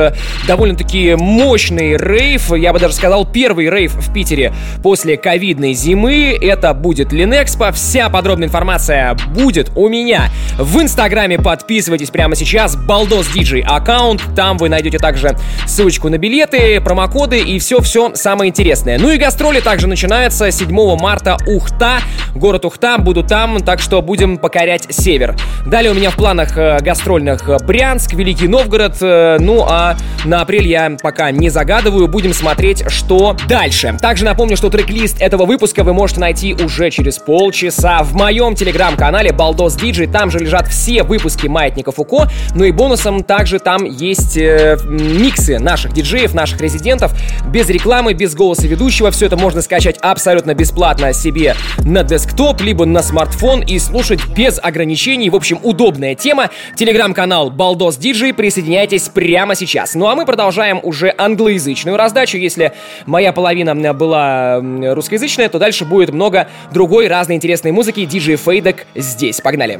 довольно-таки 0.45 1.15
мощный 1.15 1.95
рейв 1.95 2.48
я 2.55 2.73
бы 2.73 2.79
даже 2.79 2.93
сказал 2.93 3.25
первый 3.25 3.69
рейв 3.69 3.93
в 3.93 4.13
Питере 4.13 4.53
после 4.83 5.17
ковидной 5.17 5.73
зимы. 5.73 6.37
Это 6.41 6.73
будет 6.73 7.11
Линэкспо. 7.11 7.71
Вся 7.71 8.09
подробная 8.09 8.47
информация 8.47 9.15
будет 9.33 9.71
у 9.75 9.87
меня 9.89 10.29
в 10.57 10.81
Инстаграме. 10.81 11.39
Подписывайтесь 11.39 12.09
прямо 12.09 12.35
сейчас. 12.35 12.75
Балдос 12.75 13.27
Диджей 13.27 13.61
аккаунт. 13.61 14.21
Там 14.35 14.57
вы 14.57 14.69
найдете 14.69 14.99
также 14.99 15.37
ссылочку 15.65 16.09
на 16.09 16.17
билеты, 16.17 16.81
промокоды 16.81 17.39
и 17.39 17.59
все-все 17.59 18.13
самое 18.15 18.49
интересное. 18.49 18.97
Ну 18.99 19.11
и 19.11 19.17
гастроли 19.17 19.59
также 19.59 19.87
начинаются 19.87 20.51
7 20.51 20.69
марта 20.99 21.37
Ухта. 21.47 21.99
Город 22.35 22.65
Ухта. 22.65 22.97
Буду 22.97 23.23
там, 23.23 23.59
так 23.59 23.79
что 23.79 24.01
будем 24.01 24.37
покорять 24.37 24.87
север. 24.89 25.35
Далее 25.65 25.91
у 25.91 25.95
меня 25.95 26.09
в 26.09 26.15
планах 26.15 26.57
э, 26.57 26.79
гастрольных 26.81 27.49
Брянск, 27.65 28.13
Великий 28.13 28.47
Новгород. 28.47 28.97
Э, 29.01 29.37
ну 29.39 29.65
а 29.67 29.95
на 30.25 30.41
апрель 30.41 30.67
я 30.67 30.95
пока 31.01 31.31
не 31.31 31.49
загадываю 31.49 32.07
будем 32.07 32.33
смотреть, 32.39 32.85
что 32.87 33.35
дальше. 33.49 33.97
Также 34.01 34.23
напомню, 34.23 34.55
что 34.55 34.69
трек-лист 34.69 35.17
этого 35.19 35.45
выпуска 35.45 35.83
вы 35.83 35.93
можете 35.93 36.21
найти 36.21 36.53
уже 36.53 36.89
через 36.89 37.17
полчаса 37.17 38.01
в 38.01 38.15
моем 38.15 38.55
телеграм-канале 38.55 39.33
Балдос 39.33 39.75
Диджи. 39.75 40.07
Там 40.07 40.31
же 40.31 40.39
лежат 40.39 40.69
все 40.69 41.03
выпуски 41.03 41.47
Маятника 41.47 41.91
Фуко. 41.91 42.29
Ну 42.55 42.63
и 42.63 42.71
бонусом 42.71 43.25
также 43.25 43.59
там 43.59 43.83
есть 43.83 44.37
э, 44.37 44.77
миксы 44.85 45.59
наших 45.59 45.91
диджеев, 45.91 46.33
наших 46.33 46.61
резидентов. 46.61 47.11
Без 47.47 47.67
рекламы, 47.67 48.13
без 48.13 48.35
голоса 48.35 48.67
ведущего. 48.67 49.11
Все 49.11 49.25
это 49.25 49.35
можно 49.35 49.61
скачать 49.61 49.97
абсолютно 49.97 50.53
бесплатно 50.53 51.11
себе 51.11 51.55
на 51.79 52.03
десктоп, 52.03 52.61
либо 52.61 52.85
на 52.85 53.03
смартфон 53.03 53.63
и 53.63 53.77
слушать 53.79 54.25
без 54.29 54.59
ограничений. 54.63 55.29
В 55.29 55.35
общем, 55.35 55.59
удобная 55.61 56.15
тема. 56.15 56.51
Телеграм-канал 56.77 57.49
Балдос 57.49 57.97
Диджи. 57.97 58.31
Присоединяйтесь 58.31 59.09
прямо 59.09 59.55
сейчас. 59.55 59.93
Ну 59.93 60.07
а 60.07 60.15
мы 60.15 60.25
продолжаем 60.25 60.79
уже 60.83 61.13
англоязычную 61.17 61.97
раздачу. 61.97 62.18
Если 62.27 62.73
моя 63.05 63.31
половина 63.31 63.93
была 63.93 64.59
русскоязычная, 64.61 65.49
то 65.49 65.59
дальше 65.59 65.85
будет 65.85 66.11
много 66.11 66.47
другой 66.71 67.07
разной 67.07 67.35
интересной 67.35 67.71
музыки. 67.71 68.05
Диджей 68.05 68.35
Фейдек 68.35 68.85
здесь. 68.95 69.41
Погнали. 69.41 69.79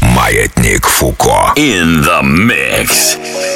Маятник 0.00 0.86
Фуко. 0.86 1.52
In 1.56 2.02
the 2.02 2.22
mix. 2.22 3.55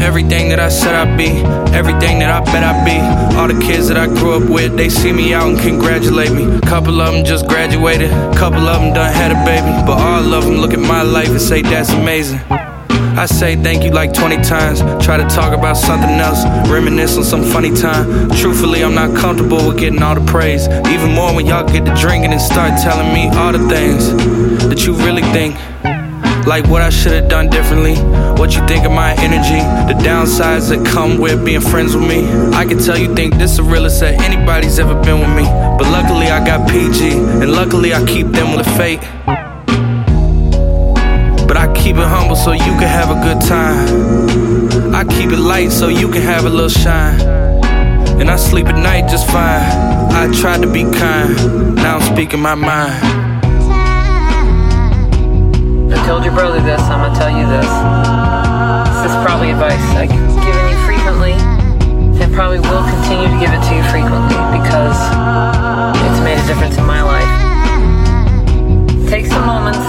Everything 0.00 0.48
that 0.50 0.60
I 0.60 0.68
said 0.68 0.94
I'd 0.94 1.16
be, 1.16 1.28
everything 1.76 2.18
that 2.20 2.30
I 2.30 2.40
bet 2.44 2.62
I'd 2.62 2.84
be. 2.84 2.98
All 3.36 3.48
the 3.48 3.58
kids 3.60 3.88
that 3.88 3.96
I 3.96 4.06
grew 4.06 4.42
up 4.42 4.48
with, 4.48 4.76
they 4.76 4.88
see 4.88 5.12
me 5.12 5.34
out 5.34 5.48
and 5.48 5.58
congratulate 5.58 6.32
me. 6.32 6.60
Couple 6.60 7.00
of 7.00 7.12
them 7.12 7.24
just 7.24 7.46
graduated, 7.48 8.10
couple 8.36 8.66
of 8.68 8.80
them 8.80 8.94
done 8.94 9.12
had 9.12 9.32
a 9.32 9.44
baby. 9.44 9.70
But 9.86 9.98
all 9.98 10.32
of 10.32 10.44
them 10.44 10.56
look 10.56 10.72
at 10.72 10.80
my 10.80 11.02
life 11.02 11.28
and 11.28 11.40
say 11.40 11.62
that's 11.62 11.90
amazing. 11.90 12.40
I 13.18 13.24
say 13.24 13.56
thank 13.56 13.82
you 13.82 13.90
like 13.90 14.12
20 14.12 14.42
times. 14.42 14.80
Try 15.02 15.16
to 15.16 15.24
talk 15.24 15.56
about 15.56 15.78
something 15.78 16.10
else, 16.10 16.44
reminisce 16.68 17.16
on 17.16 17.24
some 17.24 17.42
funny 17.44 17.74
time. 17.74 18.30
Truthfully, 18.30 18.84
I'm 18.84 18.94
not 18.94 19.16
comfortable 19.16 19.66
with 19.66 19.78
getting 19.78 20.02
all 20.02 20.14
the 20.14 20.24
praise. 20.30 20.68
Even 20.68 21.14
more 21.14 21.34
when 21.34 21.46
y'all 21.46 21.66
get 21.66 21.86
to 21.86 21.94
drinking 21.94 22.32
and 22.32 22.40
start 22.40 22.78
telling 22.82 23.14
me 23.14 23.28
all 23.38 23.52
the 23.52 23.66
things 23.70 24.12
that 24.68 24.84
you 24.84 24.92
really 24.92 25.22
think. 25.32 25.56
Like 26.46 26.68
what 26.68 26.80
I 26.80 26.90
should 26.90 27.10
have 27.10 27.28
done 27.28 27.50
differently. 27.50 27.96
What 28.40 28.54
you 28.54 28.64
think 28.68 28.84
of 28.86 28.92
my 28.92 29.14
energy. 29.14 29.58
The 29.92 29.98
downsides 29.98 30.68
that 30.68 30.86
come 30.86 31.18
with 31.18 31.44
being 31.44 31.60
friends 31.60 31.96
with 31.96 32.06
me. 32.06 32.24
I 32.54 32.64
can 32.64 32.78
tell 32.78 32.96
you 32.96 33.12
think 33.16 33.34
this 33.34 33.56
the 33.56 33.64
realest 33.64 33.98
that 33.98 34.20
anybody's 34.22 34.78
ever 34.78 34.94
been 35.02 35.18
with 35.18 35.36
me. 35.36 35.42
But 35.42 35.90
luckily 35.90 36.26
I 36.26 36.46
got 36.46 36.70
PG. 36.70 37.18
And 37.42 37.50
luckily 37.50 37.92
I 37.92 38.06
keep 38.06 38.28
them 38.28 38.56
with 38.56 38.64
fate. 38.76 39.00
But 41.48 41.56
I 41.56 41.72
keep 41.74 41.96
it 41.96 42.06
humble 42.06 42.36
so 42.36 42.52
you 42.52 42.60
can 42.78 42.88
have 42.88 43.10
a 43.10 43.20
good 43.26 43.40
time. 43.40 44.94
I 44.94 45.02
keep 45.02 45.32
it 45.32 45.40
light 45.40 45.72
so 45.72 45.88
you 45.88 46.08
can 46.12 46.22
have 46.22 46.44
a 46.44 46.50
little 46.50 46.68
shine. 46.68 47.20
And 48.20 48.30
I 48.30 48.36
sleep 48.36 48.66
at 48.66 48.76
night 48.76 49.10
just 49.10 49.26
fine. 49.26 49.62
I 50.12 50.32
tried 50.40 50.62
to 50.62 50.72
be 50.72 50.84
kind. 50.84 51.74
Now 51.74 51.96
I'm 51.98 52.14
speaking 52.14 52.38
my 52.40 52.54
mind. 52.54 53.25
I 55.96 56.04
told 56.04 56.24
your 56.24 56.34
brother 56.34 56.60
this, 56.60 56.80
I'm 56.92 57.00
gonna 57.00 57.16
tell 57.16 57.32
you 57.32 57.48
this. 57.48 57.72
This 59.00 59.10
is 59.10 59.18
probably 59.24 59.50
advice 59.50 59.80
I've 59.96 60.12
given 60.12 60.64
you 60.68 60.78
frequently, 60.84 61.32
and 62.20 62.28
probably 62.36 62.60
will 62.60 62.84
continue 62.84 63.32
to 63.32 63.38
give 63.40 63.48
it 63.48 63.62
to 63.64 63.72
you 63.72 63.82
frequently 63.88 64.36
because 64.52 64.98
it's 66.04 66.20
made 66.20 66.36
a 66.36 66.46
difference 66.46 66.76
in 66.76 66.84
my 66.84 67.00
life. 67.00 67.32
Take 69.08 69.24
some 69.24 69.48
moments 69.48 69.80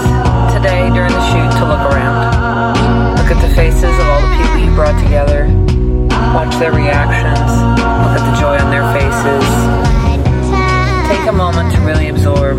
today 0.56 0.88
during 0.96 1.12
the 1.12 1.24
shoot 1.28 1.50
to 1.60 1.64
look 1.68 1.84
around. 1.92 2.16
Look 3.20 3.28
at 3.28 3.40
the 3.44 3.52
faces 3.54 3.92
of 3.92 4.06
all 4.08 4.24
the 4.24 4.32
people 4.32 4.58
you 4.64 4.72
brought 4.72 4.96
together. 5.04 5.44
Watch 6.32 6.56
their 6.56 6.72
reactions. 6.72 7.52
Look 8.00 8.16
at 8.16 8.24
the 8.24 8.34
joy 8.40 8.56
on 8.56 8.72
their 8.72 8.86
faces. 8.96 9.44
Take 11.12 11.28
a 11.28 11.36
moment 11.36 11.74
to 11.76 11.80
really 11.84 12.08
absorb 12.08 12.56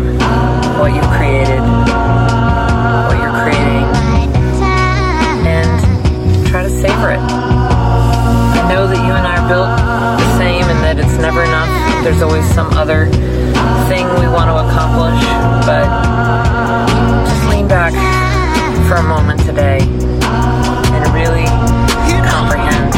what 0.78 0.94
you've 0.94 1.10
created 1.18 1.60
There's 12.02 12.22
always 12.22 12.46
some 12.54 12.72
other 12.72 13.06
thing 13.88 14.08
we 14.18 14.26
want 14.26 14.48
to 14.48 14.56
accomplish, 14.56 15.20
but 15.68 15.84
just 17.28 17.44
lean 17.50 17.68
back 17.68 17.92
for 18.88 18.96
a 18.96 19.02
moment 19.02 19.40
today 19.40 19.80
and 19.80 21.04
really 21.12 21.44
comprehend 22.24 22.92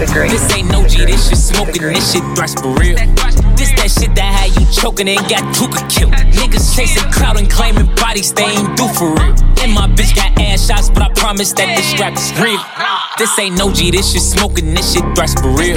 the 0.00 0.10
great. 0.12 0.30
This 0.30 0.50
ain't 0.56 0.70
no 0.70 0.86
G, 0.88 1.04
this 1.04 1.28
shit 1.28 1.38
smoking, 1.38 1.82
this 1.92 2.12
shit 2.12 2.22
thrash 2.34 2.54
for 2.54 2.74
real. 2.80 2.96
This 3.54 3.70
that 3.76 3.90
shit 3.90 4.14
that 4.16 4.32
had 4.32 4.58
you 4.58 4.66
choking 4.72 5.08
and 5.08 5.20
got 5.28 5.44
Tooka 5.54 5.84
killed. 5.92 6.12
Niggas 6.12 6.74
chasing 6.74 7.08
clout 7.12 7.38
and 7.38 7.50
claiming 7.50 7.94
bodies 7.96 8.32
they 8.32 8.44
ain't 8.44 8.76
do 8.76 8.88
for 8.88 9.14
real. 9.14 9.36
And 9.60 9.72
my 9.72 9.86
bitch 9.92 10.16
got 10.16 10.32
ass 10.40 10.66
shots, 10.66 10.88
but 10.88 11.02
I 11.02 11.12
promise 11.14 11.52
that 11.52 11.76
this 11.76 11.86
strap 11.90 12.16
is 12.16 12.32
real. 12.40 12.58
This 13.18 13.38
ain't 13.38 13.58
no 13.58 13.70
G, 13.70 13.90
this 13.90 14.10
shit 14.10 14.22
smoking, 14.22 14.74
this 14.74 14.94
shit 14.94 15.04
thrash 15.14 15.34
for 15.34 15.52
real. 15.52 15.76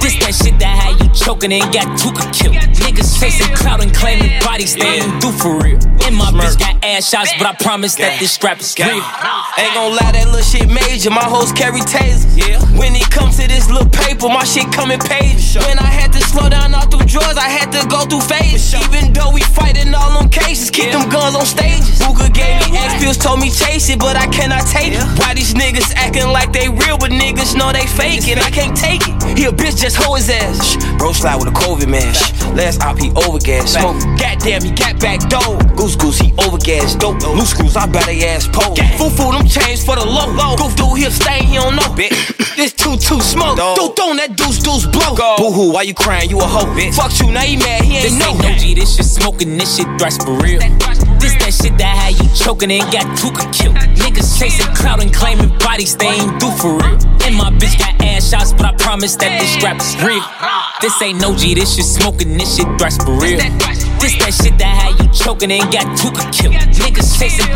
This 0.00 0.16
that 0.20 0.34
shit 0.34 0.58
that 0.60 0.76
had 0.76 1.00
you 1.02 1.08
choking 1.12 1.52
and 1.52 1.72
got 1.72 1.86
Tooka 1.98 2.32
killed. 2.32 2.56
Niggas 2.76 3.18
chasing 3.20 3.54
clout 3.54 3.82
and 3.82 3.92
claiming 3.94 4.30
bodies 4.40 4.74
they 4.74 5.00
ain't 5.00 5.20
do 5.20 5.32
for 5.32 5.58
real. 5.58 5.78
And 6.04 6.14
my 6.14 6.30
bitch 6.30 6.58
got 6.58 6.84
ass 6.84 7.08
shots, 7.08 7.32
but 7.38 7.46
I 7.46 7.54
promise 7.54 7.94
that 7.96 8.18
this 8.20 8.32
strap 8.32 8.60
is 8.60 8.74
real. 8.78 9.02
Ain't 9.56 9.72
gon' 9.72 9.96
lie, 9.96 10.12
that 10.12 10.28
little 10.28 10.44
shit 10.44 10.68
major. 10.68 11.08
My 11.08 11.24
hoes 11.24 11.48
carry 11.48 11.80
tasers. 11.80 12.28
Yeah. 12.36 12.60
When 12.76 12.92
it 12.92 13.08
comes 13.08 13.40
to 13.40 13.48
this 13.48 13.72
little 13.72 13.88
paper, 13.88 14.28
my 14.28 14.44
shit 14.44 14.68
come 14.68 14.92
in 14.92 15.00
pages. 15.00 15.56
When 15.56 15.80
I 15.80 15.88
had 15.88 16.12
to 16.12 16.20
slow 16.20 16.52
down 16.52 16.76
all 16.76 16.84
through 16.84 17.08
drawers, 17.08 17.40
I 17.40 17.48
had 17.48 17.72
to 17.72 17.80
go 17.88 18.04
through 18.04 18.20
phases. 18.20 18.76
Even 18.76 19.16
though 19.16 19.32
we 19.32 19.40
fighting 19.56 19.96
all 19.96 20.20
them 20.20 20.28
cases, 20.28 20.68
keep 20.68 20.92
them 20.92 21.08
guns 21.08 21.32
on 21.32 21.48
stages. 21.48 21.96
Booga 22.04 22.28
gave 22.28 22.68
me 22.68 22.76
X 22.76 23.00
pills, 23.00 23.16
told 23.16 23.40
me 23.40 23.48
chase 23.48 23.88
it, 23.88 23.96
but 23.98 24.20
I 24.20 24.28
cannot 24.28 24.68
take 24.68 24.92
it. 24.92 25.00
Why 25.16 25.32
these 25.32 25.56
niggas 25.56 25.88
acting 25.96 26.28
like 26.28 26.52
they 26.52 26.68
real, 26.68 27.00
but 27.00 27.08
niggas 27.08 27.56
know 27.56 27.72
they 27.72 27.88
fake 27.88 28.28
it? 28.28 28.36
I 28.36 28.52
can't 28.52 28.76
take 28.76 29.08
it. 29.08 29.16
He 29.40 29.48
a 29.48 29.52
bitch, 29.56 29.80
just 29.80 29.96
hoe 29.96 30.20
his 30.20 30.28
ass. 30.28 30.60
Shh. 30.60 30.76
Bro 31.00 31.16
slide 31.16 31.40
with 31.40 31.48
a 31.48 31.56
COVID 31.56 31.88
mash. 31.88 32.28
Last 32.52 32.84
op, 32.84 33.00
he 33.00 33.08
overgas. 33.16 33.72
Smoke. 33.72 34.04
Goddamn, 34.20 34.68
he 34.68 34.70
got 34.76 35.00
back 35.00 35.24
dough. 35.32 35.56
Goose 35.76 35.96
goose, 35.96 36.18
he 36.20 36.32
overgas. 36.44 36.98
Dope. 37.00 37.24
Loose 37.24 37.56
screws, 37.56 37.76
I 37.76 37.86
bet 37.86 38.04
they 38.04 38.20
ass 38.28 38.48
pole. 38.52 38.76
Foo 39.00 39.08
foo, 39.08 39.32
them 39.32 39.45
chains 39.48 39.84
for 39.84 39.96
the 39.96 40.04
low. 40.04 40.30
low. 40.32 40.56
Goof 40.56 40.76
dude, 40.76 40.98
he'll 40.98 41.10
stay, 41.10 41.44
he 41.44 41.56
don't 41.56 41.76
know. 41.76 41.90
Bitch. 41.94 42.14
this 42.56 42.72
too 42.72 42.96
too 42.96 43.20
smoke. 43.20 43.56
Dude, 43.56 43.94
don't 43.96 44.16
that 44.16 44.36
deuce 44.36 44.58
deuce 44.58 44.86
blow. 44.86 45.16
Boo 45.36 45.52
hoo, 45.52 45.72
why 45.72 45.82
you 45.82 45.94
crying? 45.94 46.30
You 46.30 46.40
a 46.40 46.46
hoe, 46.46 46.66
bitch. 46.74 46.94
Fuck 46.94 47.12
you, 47.20 47.32
now 47.32 47.40
he 47.40 47.56
mad, 47.56 47.82
he 47.82 47.96
ain't 47.96 48.04
This 48.04 48.18
know 48.18 48.30
ain't 48.30 48.42
no 48.42 48.54
G, 48.56 48.74
this 48.74 48.96
shit 48.96 49.06
smoking, 49.06 49.56
this 49.56 49.76
shit 49.76 49.86
thrash 49.98 50.18
for 50.18 50.36
real. 50.38 50.60
This 51.18 51.34
that 51.40 51.52
shit 51.52 51.76
that 51.78 51.96
had 51.96 52.14
you 52.20 52.28
choking 52.36 52.70
and 52.70 52.84
got 52.92 53.06
Tooka 53.16 53.48
killed. 53.52 53.76
Niggas 53.96 54.38
chasing 54.38 54.72
clout 54.74 55.02
and 55.02 55.12
claiming 55.12 55.50
bodies 55.58 55.96
they 55.96 56.06
ain't 56.06 56.38
do 56.38 56.50
for 56.60 56.76
real. 56.76 56.98
And 57.24 57.34
my 57.34 57.50
bitch 57.50 57.78
got 57.78 57.96
ass 58.04 58.30
shots, 58.30 58.52
but 58.52 58.66
I 58.66 58.72
promise 58.76 59.16
that 59.16 59.40
this 59.40 59.50
strap 59.52 59.80
is 59.80 59.96
real. 60.04 60.22
This 60.80 61.00
ain't 61.02 61.20
no 61.20 61.34
G, 61.34 61.54
this 61.54 61.74
shit 61.74 61.84
smoking, 61.84 62.36
this 62.36 62.56
shit 62.56 62.68
thrash 62.78 62.96
for 62.98 63.16
real. 63.16 63.40
This 63.98 64.12
that 64.20 64.30
shit 64.36 64.58
that 64.60 64.70
had 64.76 64.92
you 65.00 65.08
choking 65.10 65.50
and 65.50 65.64
got 65.72 65.88
Tooka 65.96 66.28
killed. 66.30 66.54
Niggas 66.54 67.18
chasing 67.18 67.48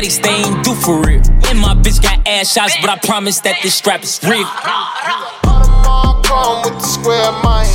bodies 0.00 0.18
they 0.20 0.30
ain't 0.30 0.64
do 0.64 0.74
for 0.74 0.96
real. 1.04 1.20
And 1.48 1.58
my 1.60 1.74
bitch 1.74 2.00
got 2.00 2.26
ass 2.26 2.52
shots, 2.52 2.74
but 2.80 2.88
I 2.88 2.96
promise 3.04 3.40
that 3.40 3.60
this 3.62 3.74
strap 3.74 4.02
is 4.02 4.18
real. 4.24 4.48
Come 6.24 6.62
with 6.64 6.78
the 6.80 6.88
square 6.88 7.32
mind, 7.44 7.68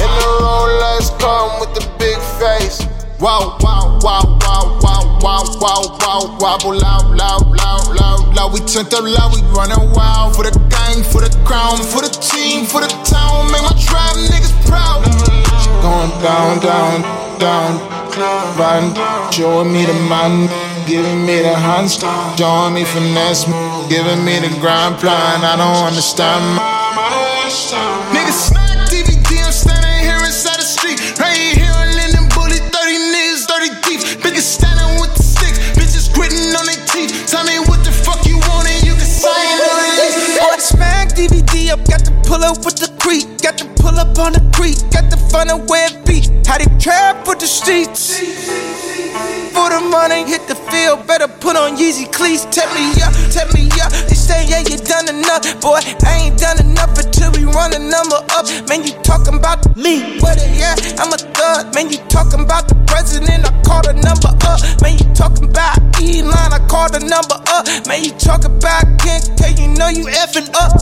and 0.00 0.12
the 0.16 0.28
Rolex 0.40 1.12
come 1.20 1.60
with 1.60 1.74
the 1.76 1.84
big 2.00 2.16
face. 2.40 2.80
Wow, 3.20 3.58
wow, 3.60 3.98
wow, 4.00 4.24
wow, 4.40 4.78
wow, 4.80 5.20
wow, 5.20 5.44
wow, 5.60 5.98
wow, 6.00 6.38
wobble 6.40 6.80
loud, 6.80 7.12
loud, 7.12 7.44
loud, 7.44 7.84
loud, 7.92 8.34
loud. 8.34 8.52
We 8.54 8.60
turned 8.60 8.94
up 8.94 9.04
loud, 9.04 9.36
we 9.36 9.42
running 9.52 9.92
wild 9.92 10.34
for 10.34 10.44
the 10.48 10.56
gang, 10.72 11.04
for 11.04 11.20
the 11.20 11.28
crown, 11.44 11.76
for 11.84 12.00
the 12.00 12.12
team, 12.24 12.64
for 12.64 12.80
the 12.80 12.88
town. 13.04 13.52
Make 13.52 13.60
my 13.68 13.76
tribe 13.76 14.16
niggas 14.24 14.54
proud. 14.64 15.04
Going 15.84 16.12
down, 16.24 16.56
down, 16.64 17.04
down, 17.36 17.72
riding, 18.56 18.96
showing 19.32 19.72
me 19.72 19.84
the 19.84 19.92
man, 20.08 20.48
giving 20.86 21.26
me 21.26 21.42
the 21.42 21.54
hands, 21.54 21.98
showing 22.38 22.74
me 22.74 22.84
finesse, 22.84 23.44
giving 23.90 24.22
me 24.24 24.38
the 24.38 24.54
grind 24.62 24.96
plan. 25.02 25.42
I 25.42 25.58
don't 25.58 25.82
understand. 25.82 26.62
Niggas 28.14 28.54
smack 28.54 28.86
DVD, 28.86 29.42
I'm 29.42 29.50
standing 29.50 29.98
here 30.06 30.22
inside 30.22 30.62
the 30.62 30.66
street. 30.66 31.02
Right 31.18 31.34
here 31.58 31.74
on 31.74 31.90
Linden 31.90 32.30
Bully, 32.38 32.62
30 32.62 33.02
niggas, 33.12 33.50
30 33.50 33.82
deep. 33.82 34.00
Bitches 34.22 34.46
standing 34.46 35.02
with 35.02 35.10
the 35.18 35.26
sticks, 35.26 35.58
bitches 35.74 36.06
gritting 36.14 36.54
on 36.54 36.66
their 36.70 36.78
teeth. 36.86 37.10
Tell 37.26 37.42
me 37.42 37.58
what 37.66 37.82
the 37.82 37.90
fuck 37.90 38.22
you 38.22 38.38
want 38.46 38.70
and 38.70 38.86
you 38.86 38.94
can 38.94 39.10
sign 39.10 39.58
the 39.58 39.70
release. 39.82 40.38
Boy, 40.38 40.56
smack 40.62 41.18
DVD 41.18 41.74
up, 41.74 41.82
got 41.90 42.06
to 42.06 42.14
pull 42.22 42.42
up 42.46 42.62
with 42.62 42.78
the 42.78 42.90
creek, 43.02 43.26
got 43.42 43.58
to 43.58 43.66
pull 43.82 43.98
up 43.98 44.14
on 44.22 44.38
the 44.38 44.42
creek, 44.54 44.78
got 44.94 45.10
to 45.10 45.18
find 45.34 45.50
a 45.50 45.58
where 45.66 45.90
it 45.90 45.98
be. 46.06 46.22
How 46.46 46.58
they 46.58 46.70
trap 46.78 47.26
with 47.26 47.40
the 47.42 47.50
streets. 47.50 48.22
For 49.56 49.70
the 49.70 49.80
money, 49.80 50.28
hit 50.28 50.46
the 50.46 50.54
field, 50.76 51.06
better 51.06 51.28
put 51.28 51.56
on 51.56 51.76
Yeezy 51.76 52.06
cleats. 52.12 52.44
Tell 52.52 52.68
me 52.76 52.92
yeah, 53.00 53.10
tell 53.32 53.48
me 53.56 53.68
yeah. 53.76 53.88
They 54.08 54.18
say 54.18 54.44
yeah, 54.46 54.60
you 54.60 54.76
done 54.76 55.08
enough, 55.08 55.42
boy. 55.60 55.80
I 56.04 56.28
ain't 56.28 56.38
done 56.38 56.60
enough 56.60 56.92
until 57.00 57.32
we 57.32 57.48
run 57.48 57.72
the 57.72 57.80
number 57.80 58.20
up. 58.36 58.44
Man, 58.68 58.84
you 58.84 58.92
talking 59.00 59.34
about 59.34 59.64
me, 59.76 60.20
but 60.20 60.36
yeah, 60.52 60.76
I'm 61.00 61.12
a 61.12 61.18
thug. 61.18 61.74
Man, 61.74 61.88
you 61.88 61.98
talking 62.12 62.40
about 62.44 62.68
the 62.68 62.76
president, 62.86 63.48
I 63.48 63.52
call 63.64 63.82
the 63.82 63.96
number 63.96 64.32
up. 64.44 64.60
Man, 64.82 65.00
you 65.00 65.06
talking 65.16 65.48
about 65.48 65.80
Elon, 65.96 66.52
I 66.52 66.60
call 66.68 66.88
the 66.92 67.00
number 67.00 67.38
up. 67.56 67.64
Man, 67.88 68.04
you 68.04 68.12
talking 68.20 68.52
about 68.52 68.84
Ken 69.00 69.20
K, 69.40 69.56
you 69.56 69.68
know 69.80 69.88
you 69.88 70.04
effing 70.12 70.48
up. 70.52 70.76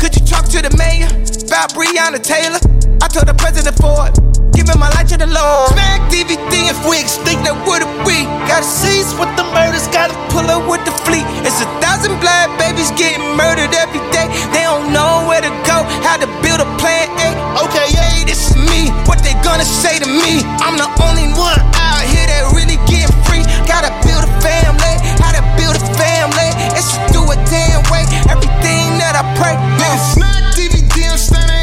Could 0.00 0.16
you 0.16 0.24
talk 0.24 0.48
to 0.52 0.60
the 0.64 0.72
mayor 0.80 1.12
about 1.44 1.76
Breonna 1.76 2.20
Taylor? 2.22 2.60
I 3.02 3.08
told 3.08 3.28
the 3.28 3.36
president 3.36 3.76
for 3.76 4.08
it. 4.08 4.43
Giving 4.54 4.78
my 4.78 4.88
life 4.94 5.10
to 5.10 5.18
the 5.18 5.26
Lord. 5.26 5.74
Smack 5.74 6.06
DVD 6.14 6.70
and 6.70 6.78
wigs, 6.86 7.18
think 7.26 7.42
that 7.42 7.58
would 7.66 7.82
it 7.82 7.90
be? 8.06 8.22
Got 8.46 8.62
seats 8.62 9.10
with 9.18 9.30
the 9.34 9.42
murders, 9.50 9.90
gotta 9.90 10.14
pull 10.30 10.46
up 10.46 10.62
with 10.70 10.86
the 10.86 10.94
fleet. 11.02 11.26
It's 11.42 11.58
a 11.58 11.68
thousand 11.82 12.22
black 12.22 12.54
babies 12.54 12.94
getting 12.94 13.34
murdered 13.34 13.74
every 13.74 13.98
day. 14.14 14.30
They 14.54 14.62
don't 14.62 14.94
know 14.94 15.26
where 15.26 15.42
to 15.42 15.50
go, 15.66 15.82
how 16.06 16.22
to 16.22 16.30
build 16.38 16.62
a 16.62 16.68
plan 16.78 17.10
A. 17.18 17.34
Okay, 17.66 17.90
yeah, 17.98 18.22
this 18.22 18.50
is 18.50 18.54
me. 18.70 18.94
What 19.10 19.26
they 19.26 19.34
gonna 19.42 19.66
say 19.66 19.98
to 19.98 20.06
me? 20.06 20.46
I'm 20.62 20.78
the 20.78 20.86
only 21.02 21.26
one 21.34 21.58
out 21.74 22.06
here 22.06 22.26
that 22.30 22.54
really 22.54 22.78
getting 22.86 23.10
free. 23.26 23.42
Gotta 23.66 23.90
build 24.06 24.22
a 24.22 24.30
family, 24.38 24.94
how 25.18 25.34
to 25.34 25.42
build 25.58 25.74
a 25.74 25.84
family. 25.98 26.50
It's 26.78 26.94
do 27.10 27.26
it 27.26 27.42
damn 27.50 27.82
way. 27.90 28.06
Everything 28.30 29.02
that 29.02 29.18
I 29.18 29.26
pray. 29.34 29.58
Niggas 29.82 30.14
smack 30.14 30.42
DVD, 30.54 31.10
I'm 31.10 31.18
standing 31.18 31.53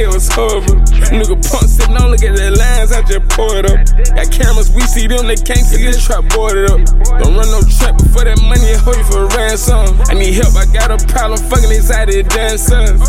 a 0.00 0.08
it 0.08 0.14
was 0.14 0.28
horrible. 0.28 0.80
Nigga 1.12 1.36
punk 1.50 1.68
sitting 1.68 1.96
on, 1.96 2.10
look 2.10 2.22
at 2.22 2.36
the 2.36 2.50
lines, 2.50 2.92
I 2.92 3.02
just 3.04 3.28
pour 3.30 3.52
it 3.56 3.66
up. 3.68 3.78
Got 4.16 4.28
cameras, 4.32 4.72
we 4.72 4.82
see 4.88 5.06
them, 5.06 5.26
they 5.26 5.36
can't 5.36 5.64
see 5.64 5.84
this 5.84 6.04
trap 6.04 6.24
boarded 6.32 6.70
up. 6.70 6.80
Don't 7.20 7.36
run 7.36 7.48
no 7.52 7.60
trap 7.66 7.98
before 7.98 8.24
that 8.24 8.40
money, 8.40 8.72
hold 8.80 8.96
you 8.96 9.06
for 9.08 9.26
ransom. 9.36 10.00
I 10.08 10.14
need 10.14 10.34
help, 10.34 10.56
I 10.56 10.64
got 10.72 10.90
a 10.90 10.98
problem, 11.10 11.40
fucking 11.50 11.70
inside 11.70 12.08
the 12.08 12.22
damn. 12.24 12.58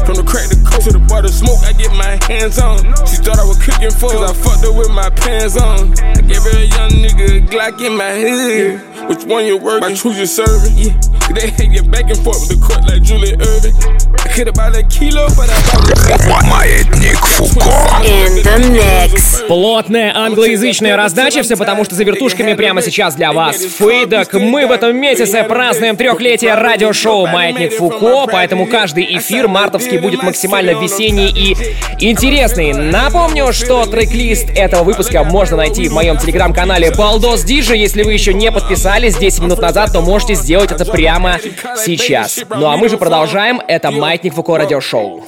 From 0.05 0.15
the 0.15 0.25
crack 0.25 0.49
the 0.49 0.59
coke 0.67 0.83
to 0.87 0.91
the 0.91 1.03
bar, 1.07 1.21
the 1.21 1.29
smoke, 1.29 1.61
I 1.63 1.73
get 1.73 1.91
my 1.95 2.19
hands 2.27 2.59
on. 2.59 2.83
She 3.07 3.21
thought 3.21 3.39
I 3.39 3.45
was 3.45 3.59
cooking 3.61 3.91
for, 3.91 4.11
cause 4.11 4.25
I 4.25 4.33
fucked 4.33 4.63
her 4.65 4.73
with 4.73 4.91
my 4.91 5.09
pants 5.11 5.55
on. 5.57 5.93
I 5.99 6.21
gave 6.21 6.43
her 6.43 6.55
a 6.55 6.67
young 6.67 6.91
nigga 7.01 7.21
a 7.37 7.41
Glock 7.47 7.79
in 7.85 7.95
my 7.95 8.11
head. 8.11 9.09
Which 9.09 9.23
one 9.25 9.45
you 9.45 9.57
working? 9.57 9.87
My 9.87 9.95
truth 9.95 10.17
you 10.17 10.25
serving? 10.25 10.77
Yeah. 10.77 10.95
They 11.33 11.49
hate 11.49 11.71
you 11.71 11.83
back 11.83 12.09
and 12.09 12.19
forth 12.19 12.43
with 12.43 12.59
the 12.59 12.59
court 12.59 12.83
like 12.83 13.07
Kyrie 13.07 13.39
Irving. 13.39 13.75
I 14.19 14.27
could've 14.33 14.53
bought 14.53 14.75
a 14.75 14.83
kilo, 14.83 15.27
but 15.35 15.47
I 15.47 15.57
bought 15.71 15.87
Маятник 16.11 17.25
Фуко. 17.25 17.69
In 18.03 18.43
the 18.43 18.57
mix. 18.69 19.47
Плотная 19.47 20.13
англоязычная 20.13 20.97
раздача, 20.97 21.41
все 21.41 21.55
потому 21.55 21.85
что 21.85 21.95
за 21.95 22.03
вертушками 22.03 22.53
прямо 22.53 22.81
сейчас 22.81 23.15
для 23.15 23.31
вас 23.31 23.57
фейдок. 23.57 24.33
Мы 24.33 24.67
в 24.67 24.71
этом 24.71 24.97
месяце 24.97 25.43
празднуем 25.43 25.95
трехлетие 25.95 26.55
радиошоу 26.55 27.27
«Маятник 27.27 27.73
Фуко», 27.73 28.27
поэтому 28.29 28.65
каждый 28.65 29.05
эфир 29.17 29.47
мартовский 29.47 29.99
будет 29.99 30.21
максимально 30.21 30.71
весенний 30.71 31.29
и 31.29 31.55
интересный. 31.99 32.73
Напомню, 32.73 33.53
что 33.53 33.85
трек-лист 33.85 34.49
этого 34.55 34.83
выпуска 34.83 35.23
можно 35.23 35.57
найти 35.57 35.87
в 35.87 35.93
моем 35.93 36.17
телеграм-канале 36.17 36.91
Балдос 36.91 37.43
Диджи. 37.43 37.77
Если 37.77 38.03
вы 38.03 38.11
еще 38.11 38.33
не 38.33 38.51
подписались 38.51 39.15
10 39.15 39.43
минут 39.43 39.61
назад, 39.61 39.93
то 39.93 40.01
можете 40.01 40.35
сделать 40.35 40.73
это 40.73 40.83
прямо 40.83 41.39
сейчас. 41.77 42.41
Ну 42.49 42.69
а 42.69 42.75
мы 42.75 42.89
же 42.89 42.97
продолжаем. 42.97 43.61
Это 43.65 43.91
«Маятник 43.91 44.33
Фуко» 44.33 44.57
радиошоу. 44.57 45.23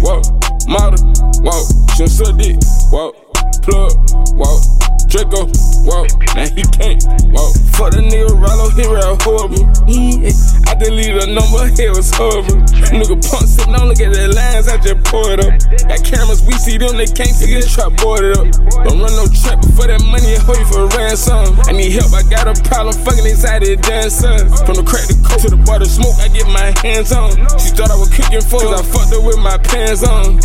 Whoa, 0.00 0.22
model, 0.68 1.04
whoa, 1.42 1.66
just 1.96 2.18
suck 2.18 2.36
dick, 2.38 2.56
whoa, 2.90 3.12
plug, 3.62 3.92
whoa, 4.38 4.60
Draco, 5.08 5.50
whoa, 5.82 6.06
now 6.36 6.46
he 6.54 6.62
can't, 6.78 7.02
whoa. 7.34 7.50
Fuck 7.74 7.92
the 7.94 8.02
nigga 8.02 8.30
Rollo, 8.30 8.70
he 8.74 8.86
real 8.86 9.18
horrible. 9.26 9.66
I 10.70 10.74
deleted 10.78 11.22
a 11.22 11.34
number, 11.34 11.66
it 11.66 11.90
was 11.90 12.14
horrible. 12.14 12.62
Nigga 12.94 13.18
punk 13.26 13.46
sitting 13.46 13.74
on, 13.74 13.88
look 13.90 13.98
at 13.98 14.14
the 14.14 14.30
lines, 14.30 14.68
I 14.68 14.78
just 14.78 15.02
pour 15.06 15.34
it 15.34 15.42
up. 15.42 15.54
Got 15.90 16.02
cameras, 16.06 16.46
we 16.46 16.54
see 16.54 16.78
them, 16.78 16.94
they 16.96 17.06
can't 17.06 17.34
see 17.34 17.54
this 17.54 17.74
trap 17.74 17.94
boarded 17.98 18.38
up. 18.38 18.46
Don't 18.86 19.02
run 19.02 19.14
no 19.18 19.26
trap 19.30 19.58
for 19.74 19.90
that 19.90 19.98
money, 20.06 20.38
I 20.38 20.42
hold 20.46 20.58
you 20.58 20.68
for 20.70 20.86
ransom. 20.94 21.58
I 21.66 21.72
need 21.74 21.90
help, 21.98 22.14
I 22.14 22.22
got 22.30 22.46
a 22.46 22.54
problem, 22.70 22.94
fucking 23.02 23.26
inside 23.26 23.66
of 23.66 23.82
damn. 23.82 24.10
From 24.62 24.78
the 24.78 24.86
crack 24.86 25.10
to 25.10 25.16
coke 25.26 25.42
to 25.42 25.50
the 25.50 25.57
bar 25.68 25.78
to 25.78 25.84
smoke, 25.84 26.16
I 26.18 26.28
get 26.28 26.46
my 26.46 26.72
hands 26.82 27.12
on. 27.12 27.36
She 27.60 27.70
thought 27.76 27.90
I 27.90 27.96
was 27.96 28.08
cooking 28.08 28.40
for 28.40 28.60
her, 28.62 28.74
I 28.74 28.82
fucked 28.82 29.12
her 29.12 29.20
with 29.20 29.38
my 29.38 29.58
pants 29.58 30.02
on. 30.02 30.40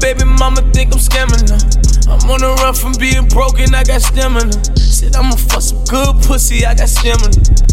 Baby 0.00 0.24
mama 0.24 0.62
think 0.72 0.92
I'm 0.94 0.98
scamming 0.98 1.50
her. 1.50 1.60
I'm 2.10 2.30
on 2.30 2.40
the 2.40 2.56
run 2.62 2.74
from 2.74 2.94
being 2.98 3.28
broken, 3.28 3.74
I 3.74 3.84
got 3.84 4.00
stamina. 4.00 4.50
Said 4.76 5.14
I'ma 5.14 5.36
fuck 5.36 5.60
some 5.60 5.84
good 5.84 6.16
pussy, 6.24 6.64
I 6.64 6.74
got 6.74 6.88
stamina. 6.88 7.69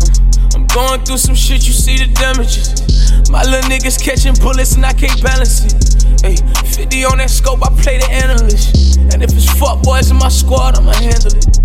Uh, 0.77 0.89
going 0.89 1.05
through 1.05 1.17
some 1.17 1.35
shit, 1.35 1.65
you 1.67 1.73
see 1.73 1.97
the 1.97 2.05
damages. 2.13 3.29
My 3.31 3.41
little 3.41 3.69
niggas 3.69 3.97
catching 4.01 4.35
bullets 4.35 4.75
and 4.75 4.85
I 4.85 4.93
can't 4.93 5.21
balance 5.23 5.65
it. 5.65 6.21
Hey, 6.21 6.35
50 6.69 7.05
on 7.05 7.17
that 7.17 7.29
scope, 7.29 7.65
I 7.65 7.69
play 7.81 7.97
the 7.97 8.09
analyst. 8.11 8.97
And 9.13 9.23
if 9.23 9.33
it's 9.33 9.49
fuck 9.57 9.81
boys 9.81 10.11
in 10.11 10.17
my 10.17 10.29
squad, 10.29 10.77
I'ma 10.77 10.93
handle 10.93 11.33
it. 11.33 11.59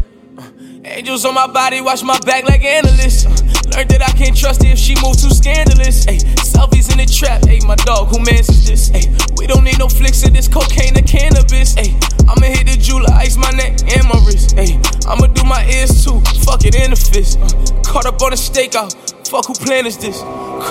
Angels 0.85 1.25
on 1.25 1.35
my 1.35 1.47
body, 1.47 1.81
watch 1.81 2.03
my 2.03 2.19
back 2.21 2.45
like 2.49 2.65
analysts. 2.65 3.27
Uh, 3.27 3.42
learned 3.71 3.91
that 3.91 4.03
I 4.03 4.13
can't 4.13 4.37
trust 4.37 4.63
her 4.63 4.71
if 4.71 4.79
she 4.79 4.95
move 5.03 5.17
too 5.17 5.31
scandalous. 5.31 6.07
Ay, 6.09 6.19
selfies 6.43 6.91
in 6.91 6.99
the 6.99 7.07
trap, 7.07 7.45
hey, 7.47 7.61
my 7.67 7.77
dog, 7.87 8.09
who 8.09 8.19
mans 8.19 8.49
is 8.49 8.67
this? 8.67 8.91
Ay, 8.91 9.07
we 9.37 9.47
don't 9.47 9.65
need 9.65 9.79
no 9.79 9.89
flicks 9.89 10.25
of 10.27 10.33
this 10.33 10.49
cocaine 10.49 10.97
or 10.97 11.03
cannabis. 11.03 11.77
Ay, 11.77 11.95
I'ma 12.29 12.47
hit 12.51 12.67
the 12.67 12.77
jeweler, 12.79 13.13
ice 13.15 13.37
my 13.37 13.51
neck 13.53 13.81
and 13.95 14.05
my 14.09 14.19
wrist. 14.27 14.59
Ay, 14.59 14.79
I'ma 15.07 15.27
do 15.29 15.45
my 15.45 15.65
ears 15.71 16.05
too, 16.05 16.21
fuck 16.45 16.65
it 16.65 16.75
in 16.75 16.91
the 16.91 16.99
fist. 16.99 17.39
Uh, 17.39 17.49
caught 17.83 18.07
up 18.07 18.21
on 18.23 18.33
a 18.33 18.37
stakeout, 18.37 18.95
fuck 19.29 19.47
who 19.47 19.55
planted 19.55 19.95
this? 20.01 20.21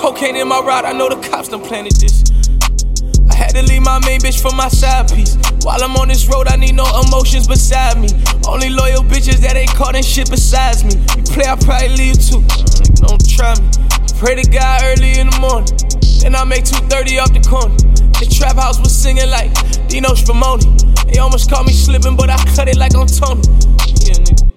Cocaine 0.00 0.36
in 0.36 0.48
my 0.48 0.60
ride, 0.60 0.84
I 0.84 0.92
know 0.92 1.08
the 1.08 1.16
cops 1.28 1.48
done 1.48 1.62
planted 1.62 1.96
this. 1.96 2.22
Had 3.52 3.66
to 3.66 3.72
leave 3.72 3.82
my 3.82 4.00
main 4.06 4.18
bitch 4.20 4.40
for 4.40 4.54
my 4.56 4.68
side 4.68 5.12
piece. 5.12 5.36
While 5.60 5.84
I'm 5.84 5.94
on 5.96 6.08
this 6.08 6.26
road, 6.26 6.48
I 6.48 6.56
need 6.56 6.72
no 6.74 6.88
emotions 7.04 7.46
beside 7.46 8.00
me. 8.00 8.08
Only 8.48 8.70
loyal 8.70 9.04
bitches 9.04 9.44
that 9.44 9.56
ain't 9.56 9.68
caught 9.76 9.94
in 9.94 10.02
shit 10.02 10.30
besides 10.30 10.84
me. 10.84 10.96
You 11.20 11.22
play, 11.22 11.44
I 11.44 11.56
probably 11.60 11.92
leave 11.92 12.16
too. 12.16 12.40
Don't 13.04 13.20
try 13.28 13.52
me. 13.60 13.68
Pray 14.16 14.40
to 14.40 14.46
God 14.48 14.80
early 14.88 15.20
in 15.20 15.28
the 15.28 15.36
morning. 15.36 15.68
Then 16.24 16.32
I 16.32 16.48
make 16.48 16.64
230 16.64 17.18
off 17.20 17.32
the 17.36 17.44
corner. 17.44 17.76
The 18.16 18.24
trap 18.24 18.56
house 18.56 18.80
was 18.80 18.88
singing 18.88 19.28
like 19.28 19.52
Dino 19.84 20.16
Spumoni. 20.16 20.72
They 21.12 21.20
almost 21.20 21.50
caught 21.50 21.66
me 21.66 21.76
slipping, 21.76 22.16
but 22.16 22.30
I 22.30 22.40
cut 22.56 22.72
it 22.72 22.80
like 22.80 22.96
I'm 22.96 23.04
Tony. 23.04 23.44
Yeah, 24.00 24.16
nigga. 24.16 24.48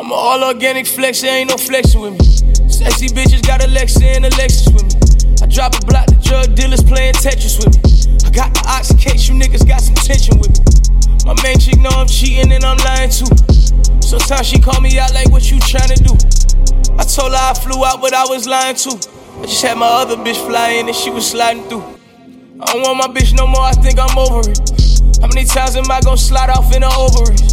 I'm 0.00 0.08
a 0.08 0.14
all 0.14 0.42
organic 0.44 0.86
flex, 0.86 1.20
there 1.20 1.36
ain't 1.36 1.50
no 1.50 1.58
flexing 1.60 2.00
with 2.00 2.16
me. 2.16 2.24
Sexy 2.72 3.12
bitches 3.12 3.44
got 3.44 3.60
Alexa 3.60 4.00
and 4.00 4.24
a 4.24 4.30
Lexus 4.40 4.72
with 4.72 4.88
me. 4.88 4.96
I 5.44 5.46
drop 5.46 5.76
a 5.76 5.84
block, 5.84 6.08
the 6.08 6.16
drug 6.24 6.56
dealers 6.56 6.80
playing 6.80 7.12
Tetris 7.20 7.60
with 7.60 7.76
me. 7.76 7.99
Got 8.32 8.54
the 8.54 8.62
ox 8.70 8.90
in 8.90 8.96
case 8.96 9.28
you 9.28 9.34
niggas 9.34 9.66
got 9.66 9.82
some 9.82 9.96
tension 9.96 10.38
with 10.38 10.54
me. 10.54 10.62
My 11.26 11.34
main 11.42 11.58
chick 11.58 11.78
know 11.82 11.90
I'm 11.90 12.06
cheating 12.06 12.52
and 12.52 12.62
I'm 12.62 12.78
lying 12.86 13.10
too. 13.10 13.26
Sometimes 13.98 14.46
she 14.46 14.58
call 14.62 14.80
me 14.80 14.98
out 14.98 15.12
like, 15.12 15.28
what 15.30 15.50
you 15.50 15.58
tryna 15.58 15.98
do? 15.98 16.14
I 16.94 17.02
told 17.02 17.34
her 17.34 17.42
I 17.42 17.54
flew 17.54 17.84
out, 17.84 18.00
but 18.00 18.14
I 18.14 18.24
was 18.30 18.46
lying 18.46 18.76
too. 18.76 18.94
I 19.42 19.50
just 19.50 19.62
had 19.62 19.76
my 19.76 19.86
other 19.86 20.14
bitch 20.14 20.38
fly 20.46 20.78
in 20.78 20.86
and 20.86 20.96
she 20.96 21.10
was 21.10 21.28
sliding 21.28 21.64
through. 21.64 21.82
I 22.62 22.72
don't 22.72 22.82
want 22.86 22.98
my 23.02 23.08
bitch 23.10 23.34
no 23.36 23.46
more, 23.46 23.66
I 23.66 23.72
think 23.72 23.98
I'm 23.98 24.16
over 24.16 24.46
it. 24.46 24.62
How 25.20 25.26
many 25.26 25.44
times 25.44 25.74
am 25.74 25.90
I 25.90 26.00
gonna 26.00 26.16
slide 26.16 26.50
off 26.50 26.70
in 26.70 26.82
her 26.82 26.94
ovaries? 26.94 27.50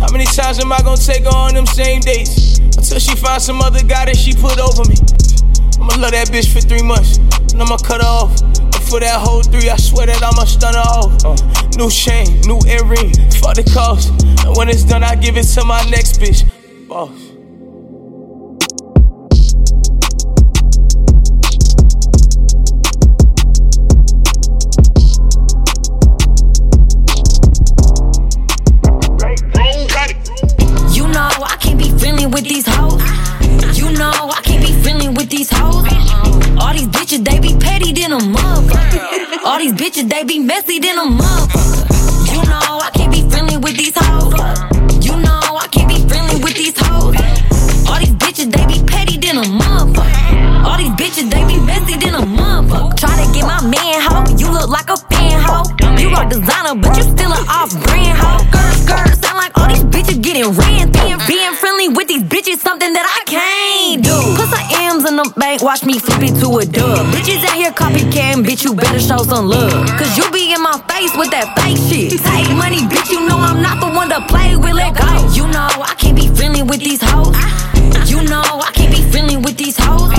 How 0.00 0.08
many 0.10 0.24
times 0.24 0.58
am 0.58 0.72
I 0.72 0.80
gonna 0.80 0.96
take 0.96 1.24
her 1.24 1.36
on 1.36 1.52
them 1.52 1.66
same 1.66 2.00
dates? 2.00 2.58
Until 2.58 2.98
she 2.98 3.14
finds 3.14 3.44
some 3.44 3.60
other 3.60 3.84
guy 3.84 4.06
that 4.06 4.16
she 4.16 4.32
put 4.32 4.58
over 4.58 4.88
me. 4.88 4.96
I'ma 5.76 6.00
love 6.00 6.16
that 6.16 6.32
bitch 6.32 6.48
for 6.48 6.64
three 6.64 6.82
months, 6.82 7.18
and 7.52 7.60
I'ma 7.60 7.76
cut 7.76 8.00
her 8.00 8.08
off. 8.08 8.32
For 8.82 9.00
that 9.00 9.18
whole 9.20 9.42
three, 9.42 9.70
I 9.70 9.76
swear 9.76 10.06
that 10.06 10.22
I'ma 10.22 10.44
stun 10.44 10.74
her 10.74 10.80
off. 10.80 11.24
Uh, 11.24 11.34
new 11.76 11.90
chain, 11.90 12.40
new 12.42 12.60
earring, 12.68 13.12
fuck 13.40 13.56
the 13.56 13.68
cost. 13.74 14.10
And 14.44 14.56
when 14.56 14.68
it's 14.68 14.84
done, 14.84 15.02
I 15.02 15.14
give 15.16 15.36
it 15.36 15.44
to 15.54 15.64
my 15.64 15.82
next 15.90 16.20
bitch. 16.20 16.44
Boss. 16.88 17.23
All 39.44 39.58
these 39.58 39.74
bitches 39.74 40.08
they 40.08 40.24
be 40.24 40.38
messy 40.38 40.78
than 40.78 40.98
a 40.98 41.02
motherfucker. 41.02 42.32
You 42.32 42.40
know 42.48 42.80
I 42.80 42.90
can't 42.94 43.12
be 43.12 43.28
friendly 43.28 43.58
with 43.58 43.76
these 43.76 43.92
hoes. 43.94 44.32
You 45.04 45.20
know 45.20 45.60
I 45.60 45.68
can't 45.70 45.86
be 45.86 46.00
friendly 46.08 46.40
with 46.42 46.56
these 46.56 46.72
hoes. 46.78 47.12
All 47.84 48.00
these 48.00 48.16
bitches 48.16 48.48
they 48.48 48.64
be 48.64 48.80
petty 48.88 49.18
than 49.18 49.36
a 49.36 49.42
motherfucker. 49.44 50.64
All 50.64 50.78
these 50.78 50.96
bitches 50.96 51.28
they 51.28 51.44
be 51.44 51.60
messy 51.60 51.94
than 52.00 52.14
a 52.14 52.24
motherfucker. 52.24 52.96
Try 52.96 53.12
to 53.20 53.32
get 53.36 53.44
my 53.44 53.60
man 53.60 54.00
hoe, 54.00 54.24
you 54.38 54.50
look 54.50 54.70
like 54.70 54.88
a 54.88 54.96
fan 55.12 55.38
hoe. 55.38 55.68
You 56.00 56.08
rock 56.10 56.30
designer, 56.30 56.80
but 56.80 56.96
you 56.96 57.02
still 57.02 57.30
an 57.30 57.44
off-brand 57.46 58.16
hoe. 58.16 58.40
Skirt, 58.48 58.72
skirt, 58.80 59.24
sound 59.24 59.36
like 59.36 59.52
all 59.58 59.68
these 59.68 59.84
bitches 59.84 60.22
getting 60.22 60.48
ran. 60.56 60.90
Being, 60.90 61.20
being 61.28 61.52
friendly 61.52 61.88
with 61.88 62.08
these 62.08 62.22
bitches, 62.22 62.64
something 62.64 62.94
that 62.94 63.04
I 63.04 63.20
can't 63.28 63.73
in 65.14 65.22
the 65.22 65.30
bank, 65.38 65.62
watch 65.62 65.84
me 65.84 65.98
flip 65.98 66.22
it 66.22 66.34
to 66.40 66.58
a 66.58 66.66
dub. 66.66 67.06
Bitches 67.14 67.44
out 67.44 67.54
here 67.54 67.70
copycatting, 67.70 68.42
bitch, 68.42 68.64
you 68.64 68.74
better 68.74 68.98
show 68.98 69.18
some 69.18 69.46
love. 69.46 69.86
Cause 69.98 70.16
you 70.18 70.28
be 70.30 70.52
in 70.52 70.62
my 70.62 70.78
face 70.90 71.14
with 71.16 71.30
that 71.30 71.54
fake 71.58 71.78
shit. 71.78 72.18
Take 72.18 72.50
money, 72.56 72.82
bitch, 72.90 73.10
you 73.10 73.26
know 73.26 73.38
I'm 73.38 73.62
not 73.62 73.78
the 73.80 73.90
one 73.94 74.08
to 74.10 74.20
play 74.26 74.56
with, 74.56 74.74
let 74.74 74.96
go. 74.96 75.06
You 75.32 75.46
know 75.46 75.68
I 75.70 75.94
can't 75.98 76.16
be 76.16 76.28
friendly 76.28 76.62
with 76.62 76.80
these 76.80 77.02
hoes. 77.02 77.36
You 78.10 78.22
know 78.24 78.42
I 78.42 78.70
can't 78.74 78.90
be 78.90 79.02
friendly 79.10 79.36
with 79.36 79.56
these 79.56 79.78
hoes. 79.78 80.10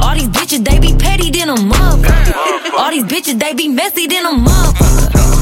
All 0.00 0.14
these 0.14 0.28
bitches, 0.32 0.64
they 0.64 0.78
be 0.78 0.96
petty 0.96 1.30
than 1.30 1.50
a 1.50 1.56
motherfucker. 1.56 2.72
All 2.78 2.90
these 2.90 3.04
bitches, 3.04 3.38
they 3.38 3.52
be 3.54 3.68
messy 3.68 4.06
than 4.06 4.24
a 4.24 4.32
motherfucker. 4.32 5.41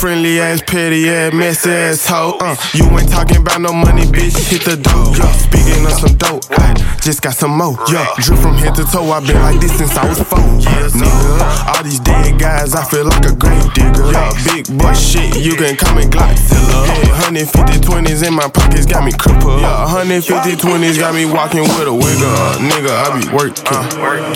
Friendly 0.00 0.40
ass, 0.40 0.62
petty 0.66 1.08
ass, 1.08 1.32
messy 1.32 1.70
ass 1.70 2.06
hoe. 2.06 2.36
Uh, 2.40 2.56
you 2.74 2.84
ain't 2.98 3.10
talking 3.10 3.38
about 3.38 3.60
no 3.60 3.72
money, 3.72 4.04
bitch. 4.04 4.36
Hit 4.48 4.62
the 4.64 4.76
dough. 4.76 5.14
Yeah, 5.16 5.32
speaking 5.32 5.84
of 5.84 5.92
some 5.92 6.16
dope, 6.16 6.44
I 6.58 6.74
just 7.00 7.22
got 7.22 7.34
some 7.34 7.56
more. 7.56 7.76
Yeah, 7.88 8.06
drip 8.18 8.38
from 8.40 8.56
head 8.56 8.74
to 8.76 8.84
toe. 8.84 9.08
i 9.10 9.20
been 9.20 9.40
like 9.40 9.60
this 9.60 9.76
since 9.76 9.96
I 9.96 10.08
was 10.08 10.20
four. 10.20 10.38
Nigga, 10.38 11.68
all 11.68 11.82
these 11.82 12.00
dead 12.00 12.38
guys, 12.38 12.74
I 12.74 12.84
feel 12.84 13.04
like 13.04 13.24
a 13.24 13.34
grave 13.34 13.72
digger. 13.74 14.12
Yeah, 14.12 14.32
big 14.44 14.66
boy 14.76 14.92
shit, 14.94 15.36
you 15.38 15.56
can 15.56 15.76
call 15.76 15.94
me 15.94 16.04
Glockzilla. 16.04 16.86
Yeah, 17.06 17.22
150 17.26 17.80
20s 17.80 18.26
in 18.26 18.34
my 18.34 18.48
pockets 18.48 18.86
got 18.86 19.04
me 19.04 19.12
crippled. 19.12 19.60
Yeah, 19.60 19.84
150 19.86 20.56
20s 20.56 20.98
got 20.98 21.14
me 21.14 21.24
walking 21.26 21.62
with 21.62 21.88
a 21.88 21.94
wigger. 21.94 22.36
Nigga, 22.60 22.92
I 22.92 23.06
be 23.16 23.24
working. 23.32 23.64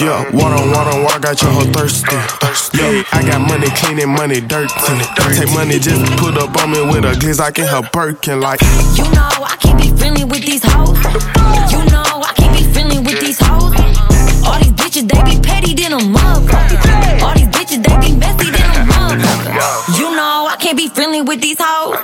Yeah, 0.01 0.25
water, 0.33 0.63
water, 0.73 0.97
water, 1.03 1.21
got 1.21 1.41
your 1.43 1.53
hoe 1.53 1.69
thirsty. 1.73 2.17
Yeah, 2.77 3.03
I 3.13 3.23
got 3.27 3.41
money 3.41 3.69
clean 3.77 3.99
and 3.99 4.11
money 4.11 4.41
dirty. 4.41 4.73
Take 5.35 5.53
money 5.55 5.79
just 5.79 6.05
put 6.19 6.37
up 6.37 6.57
on 6.63 6.73
me 6.73 6.81
with 6.83 7.05
a 7.05 7.13
glizz, 7.19 7.41
I 7.41 7.51
can 7.51 7.67
help 7.67 7.93
Birkin 7.93 8.41
like. 8.41 8.61
You 8.97 9.05
know 9.15 9.31
I 9.47 9.57
can't 9.61 9.81
be 9.81 9.91
friendly 9.97 10.25
with 10.25 10.45
these 10.45 10.63
hoes. 10.65 10.99
You 11.71 11.85
know 11.87 12.21
I 12.21 12.33
can't 12.37 12.57
be 12.57 12.65
friendly 12.73 12.99
with 12.99 13.21
these 13.21 13.39
hoes. 13.39 13.75
All 14.45 14.59
these 14.59 14.73
bitches, 14.73 15.09
they 15.09 15.23
be 15.23 15.41
petty 15.41 15.75
than 15.75 15.93
a 15.93 15.99
motherfucker. 15.99 17.23
All 17.23 17.35
these 17.35 17.49
bitches, 17.49 17.83
they 17.83 17.97
be 18.03 18.13
messy 18.17 18.51
than 18.51 18.71
a 18.71 18.85
motherfucker. 18.91 19.99
You 19.99 20.11
know 20.17 20.49
I 20.51 20.57
can't 20.59 20.77
be 20.77 20.89
friendly 20.89 21.23
with 21.23 21.41
these 21.41 21.59
hoes. 21.61 21.97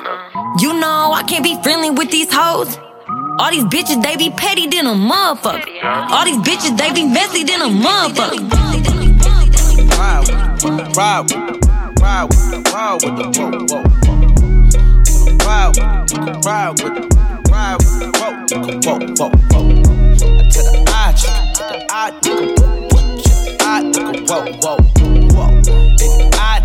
You 0.62 0.72
know 0.78 1.12
I 1.12 1.22
can't 1.26 1.42
be 1.44 1.60
friendly 1.62 1.90
with 1.90 2.10
these 2.10 2.32
hoes. 2.32 2.78
All 3.38 3.50
these 3.50 3.64
bitches, 3.64 4.02
they 4.02 4.16
be 4.16 4.30
petty 4.30 4.66
than 4.66 4.86
a 4.86 4.94
motherfucker. 4.94 5.66
All 5.84 6.24
these 6.24 6.38
bitches, 6.38 6.76
they 6.78 6.92
be 6.92 7.04
messy 7.04 7.44
than 7.44 7.60
a 7.60 7.68
motherfucker. 7.68 8.46
Ride, 12.06 12.30
ride, 12.30 12.62
ride, 12.72 13.02
with 13.02 13.16
the 13.18 13.26
whoa, 13.34 13.50
whoa. 13.66 13.82
whoa. 13.82 14.14
Ride, 15.44 15.74
with, 15.74 16.46
ride 16.46 16.70
with 16.70 16.94
the 16.94 17.02
ride 17.50 17.78
with 17.82 17.98
the 17.98 18.06
whoa, 18.16 18.30
whoa, 18.86 19.02
whoa, 19.18 19.30
whoa. 19.50 19.66
To 20.14 20.60
the 20.62 20.86
eye, 20.86 21.12
to 21.18 21.62
the 21.66 21.78
eye, 21.90 22.14
nigga, 22.22 22.64
eye, 23.60 23.82
nigga, 23.82 24.22
whoa, 24.28 24.46
whoa, 24.62 24.78
whoa. 25.34 25.50
Nigga, 25.62 26.38
eye, 26.38 26.62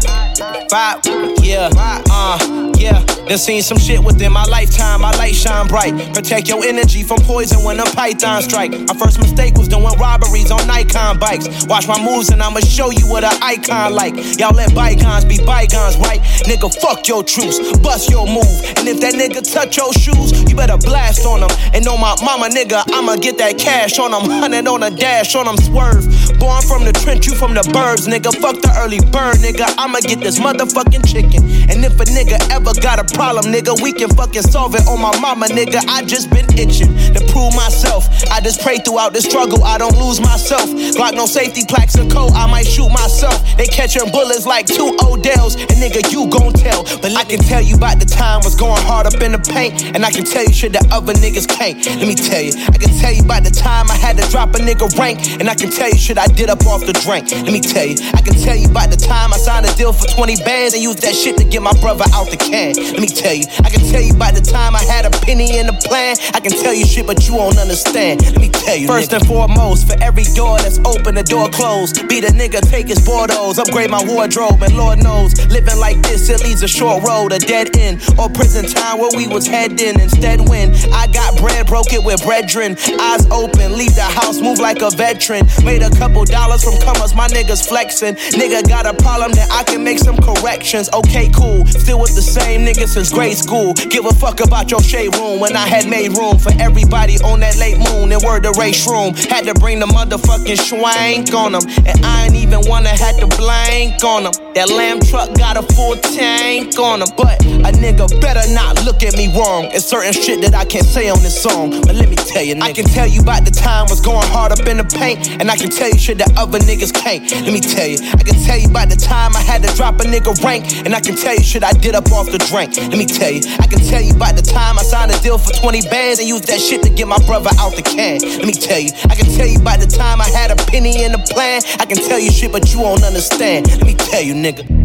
vibe, 0.70 1.44
yeah, 1.44 1.70
uh, 1.76 2.72
yeah. 2.78 3.06
Done 3.32 3.38
seen 3.38 3.62
some 3.62 3.78
shit 3.78 4.04
within 4.04 4.34
my 4.34 4.44
lifetime. 4.44 5.00
My 5.00 5.12
light 5.12 5.36
shine 5.36 5.68
bright. 5.68 5.96
Protect 6.14 6.50
your 6.50 6.66
energy 6.66 7.02
from 7.02 7.20
poison 7.20 7.64
when 7.64 7.80
a 7.80 7.86
python 7.86 8.42
strike. 8.42 8.72
My 8.72 8.94
first 8.94 9.20
mistake 9.20 9.56
was 9.56 9.70
doing 9.70 9.86
robberies 9.98 10.52
on 10.52 10.68
Nikon 10.68 11.18
bikes. 11.18 11.66
Watch 11.66 11.88
my 11.88 11.96
moves 12.04 12.30
and 12.30 12.44
I'ma 12.44 12.60
show 12.60 12.90
you 12.92 13.08
what 13.08 13.24
an 13.24 13.32
icon 13.42 13.94
like. 13.94 14.16
Y'all 14.38 14.54
let 14.54 14.76
bygones 14.76 15.24
be 15.24 15.38
bygones, 15.46 15.96
right? 15.98 16.20
Nigga, 16.44 16.74
fuck 16.82 17.08
your 17.08 17.24
truce. 17.24 17.56
Bust 17.80 18.10
your 18.10 18.28
move. 18.28 18.52
And 18.76 18.90
if 18.90 19.00
that 19.00 19.14
nigga 19.14 19.40
touch 19.48 19.78
your 19.78 19.94
shoes, 19.94 20.44
you 20.50 20.56
better 20.56 20.78
blast 20.78 21.26
on 21.26 21.40
him. 21.40 21.52
And 21.74 21.88
on 21.88 22.02
my 22.02 22.16
mama, 22.26 22.50
nigga, 22.50 22.84
I'ma 22.92 23.16
get 23.16 23.38
that 23.38 23.58
cash 23.58 23.98
on 23.98 24.12
him. 24.12 24.30
Hundred 24.42 24.68
on 24.68 24.84
a 24.84 24.90
dash 24.92 25.36
on 25.36 25.48
him, 25.48 25.56
swerve. 25.56 26.04
Born 26.38 26.62
from 26.64 26.84
the 26.84 26.92
trench, 26.92 27.28
you 27.28 27.36
from 27.36 27.54
the 27.54 27.62
burbs, 27.72 28.12
nigga. 28.12 28.36
Fuck 28.42 28.60
the 28.60 28.76
early 28.76 29.00
bird, 29.00 29.40
nigga. 29.40 29.74
I'ma 29.78 30.00
get 30.02 30.20
this 30.32 30.40
motherfucking 30.40 31.04
chicken. 31.04 31.44
And 31.68 31.84
if 31.84 32.00
a 32.00 32.06
nigga 32.08 32.40
ever 32.52 32.72
got 32.80 33.00
a 33.00 33.06
problem, 33.16 33.52
nigga, 33.52 33.76
we 33.84 33.92
can 33.92 34.10
fucking 34.16 34.44
solve 34.44 34.76
it 34.76 34.88
on 34.88 35.02
my 35.02 35.12
mama, 35.20 35.48
nigga. 35.48 35.84
I 35.88 36.04
just 36.06 36.30
been 36.30 36.48
itching 36.58 36.96
to 37.12 37.20
prove 37.32 37.54
myself. 37.56 38.08
I 38.32 38.40
just 38.40 38.62
pray 38.62 38.78
throughout 38.80 39.14
the 39.14 39.22
struggle, 39.22 39.64
I 39.64 39.78
don't 39.78 39.98
lose 40.00 40.22
myself. 40.22 40.70
Glock 40.96 41.16
no 41.16 41.26
safety 41.26 41.64
plaques 41.68 41.96
and 41.96 42.10
coat, 42.10 42.32
I 42.34 42.48
might 42.48 42.66
shoot 42.66 42.90
myself. 42.90 43.36
They 43.58 43.68
catching 43.68 44.10
bullets 44.12 44.46
like 44.46 44.68
two 44.68 44.96
Odells, 45.04 45.60
and 45.60 45.76
nigga, 45.84 46.08
you 46.12 46.30
gon' 46.30 46.54
tell. 46.54 46.84
But 47.02 47.12
I 47.18 47.26
can 47.26 47.40
tell 47.40 47.62
you 47.62 47.76
about 47.76 48.00
the 48.00 48.06
time 48.06 48.40
was 48.44 48.56
going 48.56 48.82
hard 48.88 49.08
up 49.08 49.20
in 49.20 49.34
the 49.34 49.40
paint, 49.40 49.84
and 49.96 50.06
I 50.06 50.12
can 50.12 50.24
tell 50.24 50.44
you 50.44 50.54
shit 50.54 50.72
that 50.74 50.88
other 50.92 51.14
niggas 51.14 51.48
can't. 51.48 51.84
Let 51.84 52.08
me 52.08 52.16
tell 52.16 52.42
you, 52.42 52.54
I 52.72 52.78
can 52.80 52.96
tell 53.00 53.12
you 53.12 53.24
about 53.24 53.44
the 53.44 53.52
time 53.52 53.92
I 53.92 53.96
had 53.96 54.16
to 54.18 54.26
drop 54.32 54.56
a 54.56 54.60
nigga 54.60 54.88
rank, 54.98 55.20
and 55.42 55.50
I 55.50 55.56
can 55.56 55.70
tell 55.70 55.90
you 55.90 55.98
shit 55.98 56.18
I 56.18 56.28
did 56.28 56.50
up 56.50 56.64
off 56.66 56.86
the 56.86 56.94
drink. 56.94 57.32
Let 57.32 57.52
me 57.52 57.60
tell 57.60 57.86
you, 57.86 58.00
I 58.16 58.22
can 58.22 58.36
tell 58.40 58.56
you 58.56 58.70
about 58.70 58.92
the 58.92 58.98
time 58.98 59.34
I 59.34 59.38
signed 59.38 59.66
a 59.66 59.74
deal 59.76 59.92
for 59.92 60.08
20 60.08 60.21
bands 60.22 60.74
and 60.76 60.84
used 60.84 61.02
that 61.02 61.16
shit 61.16 61.36
to 61.38 61.44
get 61.44 61.62
my 61.62 61.74
brother 61.82 62.06
out 62.14 62.30
the 62.30 62.38
can. 62.38 62.78
Let 62.78 63.02
me 63.02 63.08
tell 63.08 63.34
you, 63.34 63.46
I 63.66 63.70
can 63.70 63.82
tell 63.90 64.02
you 64.02 64.14
by 64.14 64.32
the 64.32 64.42
time 64.42 64.76
I 64.76 64.84
had 64.84 65.06
a 65.06 65.10
penny 65.10 65.58
in 65.58 65.66
the 65.66 65.74
plan. 65.74 66.16
I 66.34 66.40
can 66.40 66.52
tell 66.52 66.74
you 66.74 66.86
shit, 66.86 67.08
but 67.08 67.28
you 67.28 67.36
won't 67.36 67.58
understand. 67.58 68.22
Let 68.22 68.38
me 68.38 68.50
tell 68.50 68.78
you. 68.78 68.88
First 68.88 69.14
and 69.14 69.26
foremost, 69.26 69.90
for 69.90 69.98
every 70.02 70.26
door 70.38 70.60
that's 70.60 70.78
open, 70.86 71.16
the 71.16 71.24
door 71.24 71.50
closed. 71.50 72.08
Be 72.08 72.22
the 72.22 72.30
nigga, 72.30 72.62
take 72.70 72.88
his 72.88 73.04
Bordeaux, 73.04 73.54
upgrade 73.58 73.90
my 73.90 74.04
wardrobe, 74.06 74.62
and 74.62 74.78
Lord 74.78 75.02
knows, 75.02 75.34
living 75.50 75.80
like 75.80 75.98
this, 76.04 76.30
it 76.30 76.44
leads 76.44 76.62
a 76.62 76.68
short 76.68 77.04
road, 77.04 77.34
a 77.34 77.40
dead 77.40 77.76
end, 77.76 78.02
or 78.20 78.30
prison 78.30 78.66
time 78.66 79.00
where 79.00 79.12
we 79.18 79.28
was 79.28 79.48
heading. 79.48 80.00
Instead, 80.00 80.48
when 80.48 80.70
I 80.94 81.08
got 81.08 81.38
bread, 81.38 81.66
broke 81.66 81.94
it 81.94 82.04
with 82.04 82.22
brethren. 82.22 82.78
Eyes 83.02 83.26
open, 83.34 83.74
leave 83.74 83.96
the 83.96 84.06
house, 84.06 84.40
move 84.40 84.60
like 84.60 84.82
a 84.82 84.92
veteran. 84.92 85.50
Made 85.66 85.82
a 85.82 85.90
couple 85.98 86.24
dollars 86.26 86.64
from 86.64 86.78
comers, 86.86 87.16
my 87.16 87.28
niggas 87.28 87.68
flexing. 87.68 88.16
Nigga 88.38 88.68
got 88.70 88.86
a 88.86 88.94
problem, 88.94 89.32
that 89.34 89.50
I 89.50 89.64
can 89.64 89.84
make 89.84 89.98
some 89.98 90.11
corrections. 90.18 90.90
Okay, 90.94 91.30
cool. 91.30 91.66
Still 91.66 92.00
with 92.00 92.16
the 92.16 92.22
same 92.22 92.66
niggas 92.66 92.94
since 92.96 93.12
grade 93.12 93.38
school. 93.38 93.74
Give 93.74 94.06
a 94.06 94.14
fuck 94.14 94.40
about 94.40 94.72
your 94.72 94.82
shade 94.82 95.16
room 95.16 95.40
when 95.40 95.56
I 95.56 95.68
had 95.68 95.88
made 95.88 96.18
room 96.18 96.38
for 96.38 96.52
everybody 96.60 97.18
on 97.24 97.40
that 97.42 97.58
late 97.58 97.78
moon 97.78 98.12
and 98.12 98.22
word 98.24 98.44
the 98.44 98.52
race 98.60 98.88
room. 98.88 99.14
Had 99.16 99.46
to 99.46 99.54
bring 99.56 99.80
the 99.80 99.88
motherfucking 99.88 100.60
schwank 100.60 101.34
on 101.34 101.54
them. 101.54 101.64
And 101.86 102.06
I 102.06 102.26
ain't 102.26 102.36
even 102.36 102.62
wanna 102.68 102.90
had 102.90 103.18
to 103.20 103.28
blank 103.38 104.04
on 104.04 104.24
them. 104.24 104.34
That 104.56 104.70
lamb 104.70 105.00
truck 105.00 105.34
got 105.38 105.58
a 105.58 105.64
full 105.74 105.96
tank 105.96 106.78
on 106.78 107.00
them. 107.00 107.10
But 107.16 107.42
a 107.46 107.72
nigga 107.72 108.10
better 108.22 108.44
not 108.54 108.84
look 108.84 109.04
at 109.04 109.16
me 109.16 109.28
wrong. 109.38 109.70
It's 109.72 109.86
certain 109.86 110.14
shit 110.14 110.42
that 110.42 110.54
I 110.54 110.66
can't 110.66 110.86
say 110.86 111.10
on 111.10 111.22
this 111.24 111.42
song. 111.42 111.72
But 111.82 111.96
let 111.96 112.10
me 112.10 112.16
tell 112.16 112.44
you, 112.44 112.56
nigga. 112.56 112.64
I 112.64 112.74
can 112.74 112.86
tell 112.86 113.08
you 113.08 113.22
about 113.22 113.46
the 113.46 113.52
time 113.52 113.88
was 113.90 114.02
going 114.02 114.28
hard 114.28 114.52
up 114.52 114.68
in 114.68 114.78
the 114.78 114.84
paint. 114.84 115.30
And 115.40 115.50
I 115.50 115.58
can 115.58 115.70
tell 115.70 115.90
you 115.90 115.98
shit 115.98 116.18
that 116.18 116.32
other 116.38 116.60
niggas 116.60 116.94
can't. 116.94 117.24
Let 117.32 117.54
me 117.54 117.62
tell 117.62 117.88
you, 117.88 117.98
I 118.02 118.24
can 118.24 118.36
tell 118.44 118.58
you 118.58 118.68
about 118.68 118.90
the 118.90 118.96
time 118.96 119.36
I 119.36 119.42
had 119.42 119.64
to 119.64 119.74
drop 119.76 120.01
a 120.02 120.06
nigga 120.06 120.34
rank, 120.44 120.66
and 120.86 120.96
I 120.96 121.00
can 121.00 121.16
tell 121.16 121.34
you 121.34 121.44
shit 121.44 121.64
I 121.64 121.74
did 121.74 121.96
up 121.96 122.12
off 122.12 122.32
the 122.32 122.40
drink. 122.50 122.76
Let 122.78 122.98
me 122.98 123.06
tell 123.06 123.32
you, 123.32 123.42
I 123.60 123.68
can 123.68 123.80
tell 123.80 124.02
you 124.02 124.14
by 124.14 124.32
the 124.32 124.42
time 124.42 124.78
I 124.80 124.84
signed 124.84 125.12
a 125.12 125.20
deal 125.22 125.38
for 125.38 125.54
20 125.54 125.82
bands 125.90 126.20
and 126.20 126.28
used 126.28 126.48
that 126.48 126.60
shit 126.60 126.82
to 126.84 126.90
get 126.90 127.08
my 127.08 127.20
brother 127.26 127.52
out 127.60 127.76
the 127.76 127.84
can. 127.84 128.20
Let 128.22 128.46
me 128.46 128.54
tell 128.54 128.80
you, 128.80 128.92
I 129.10 129.16
can 129.16 129.30
tell 129.38 129.48
you 129.48 129.60
by 129.60 129.78
the 129.78 129.88
time 129.88 130.22
I 130.22 130.30
had 130.30 130.52
a 130.52 130.56
penny 130.56 131.04
in 131.04 131.12
the 131.12 131.24
plan, 131.32 131.62
I 131.80 131.86
can 131.86 131.98
tell 131.98 132.20
you 132.20 132.32
shit, 132.32 132.52
but 132.52 132.74
you 132.74 132.82
won't 132.82 133.04
understand. 133.04 133.68
Let 133.68 133.86
me 133.86 133.96
tell 133.96 134.22
you, 134.22 134.34
nigga. 134.34 134.82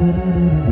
Thank 0.00 0.64
you. 0.64 0.69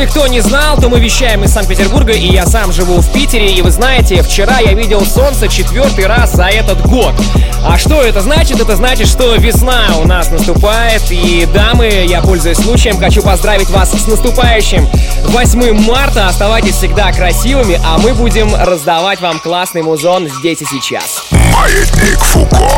Если 0.00 0.18
кто 0.18 0.26
не 0.28 0.40
знал, 0.40 0.78
то 0.78 0.88
мы 0.88 0.98
вещаем 0.98 1.44
из 1.44 1.52
Санкт-Петербурга, 1.52 2.12
и 2.12 2.32
я 2.32 2.46
сам 2.46 2.72
живу 2.72 3.00
в 3.00 3.12
Питере, 3.12 3.52
и 3.52 3.60
вы 3.60 3.70
знаете, 3.70 4.22
вчера 4.22 4.58
я 4.58 4.72
видел 4.72 5.04
солнце 5.04 5.46
четвертый 5.46 6.06
раз 6.06 6.32
за 6.32 6.44
этот 6.44 6.80
год. 6.86 7.12
А 7.62 7.76
что 7.76 8.00
это 8.00 8.22
значит? 8.22 8.60
Это 8.60 8.76
значит, 8.76 9.08
что 9.08 9.34
весна 9.34 9.88
у 10.00 10.06
нас 10.06 10.30
наступает, 10.30 11.02
и 11.10 11.46
дамы, 11.52 12.06
я 12.08 12.22
пользуясь 12.22 12.56
случаем, 12.56 12.96
хочу 12.98 13.20
поздравить 13.20 13.68
вас 13.68 13.92
с 13.92 14.06
наступающим 14.06 14.88
8 15.24 15.86
марта. 15.86 16.28
Оставайтесь 16.28 16.76
всегда 16.76 17.12
красивыми, 17.12 17.78
а 17.84 17.98
мы 17.98 18.14
будем 18.14 18.54
раздавать 18.54 19.20
вам 19.20 19.38
классный 19.38 19.82
музон 19.82 20.28
здесь 20.28 20.62
и 20.62 20.64
сейчас. 20.64 21.24
Маятник 21.30 22.18
Фуко. 22.20 22.70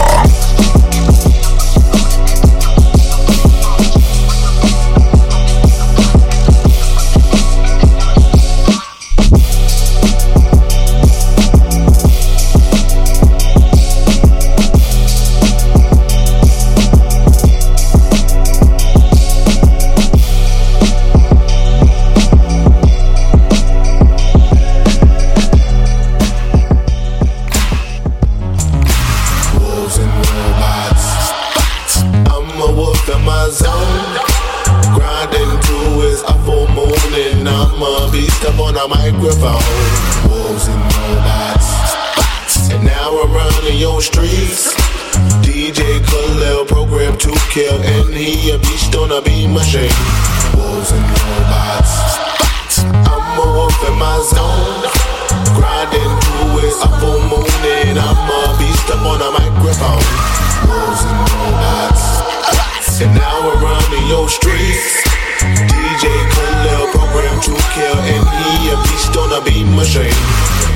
Running 43.62 43.78
your 43.78 44.00
streets. 44.00 44.74
DJ 45.42 46.04
Khalil 46.06 46.64
program 46.66 47.16
to 47.18 47.30
kill, 47.50 47.80
and 47.82 48.14
he 48.14 48.50
a 48.50 48.58
beast 48.58 48.94
on 48.96 49.12
a 49.12 49.22
beam 49.22 49.52
machine. 49.52 49.90
Wolves 50.56 50.90
and 50.92 51.04
robots. 51.04 52.18
I'm 52.82 53.38
wolf 53.38 53.76
in 53.88 53.98
my 53.98 54.18
zone. 54.34 54.82
Grinding 55.54 56.12
through 56.22 56.58
his 56.64 56.76
a 56.82 56.90
full 56.98 57.20
moon, 57.30 57.62
and 57.86 57.98
I'm 57.98 58.30
a 58.30 58.58
beast 58.58 58.90
up 58.90 59.04
on 59.06 59.20
a 59.22 59.30
microphone. 59.30 60.06
Wolves 60.66 61.02
and 61.06 61.20
robots. 61.30 63.00
And 63.00 63.14
now 63.14 63.46
we're 63.46 63.62
running 63.62 64.06
your 64.08 64.28
streets. 64.28 65.02
DJ 65.38 66.04
Khalil 66.34 66.86
program 66.90 67.40
to 67.46 67.54
kill, 67.74 67.98
and 68.10 68.24
he 68.26 68.70
a 68.70 68.76
beast 68.82 69.16
on 69.16 69.32
a 69.32 69.44
beam 69.44 69.74
machine. 69.76 70.71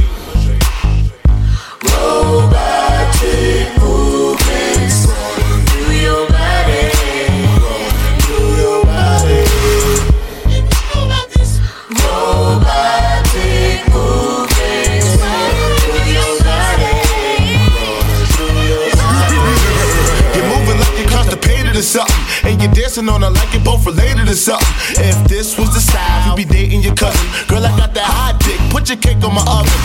You're 22.66 22.74
dancing 22.74 23.08
on 23.08 23.22
it 23.22 23.30
like 23.30 23.52
you're 23.54 23.62
both 23.62 23.86
related 23.86 24.26
or 24.26 24.34
something. 24.34 24.66
If 24.98 25.16
this 25.28 25.58
was 25.58 25.70
the 25.74 25.80
style, 25.80 26.26
you'd 26.26 26.36
be 26.36 26.44
dating 26.44 26.82
your 26.82 26.94
cousin. 26.94 27.22
Girl, 27.46 27.62
I 27.62 27.70
got 27.78 27.94
that 27.94 28.06
hot 28.06 28.42
dick. 28.42 28.58
Put 28.74 28.90
your 28.90 28.98
cake 28.98 29.22
on 29.22 29.34
my 29.34 29.44
oven. 29.46 29.78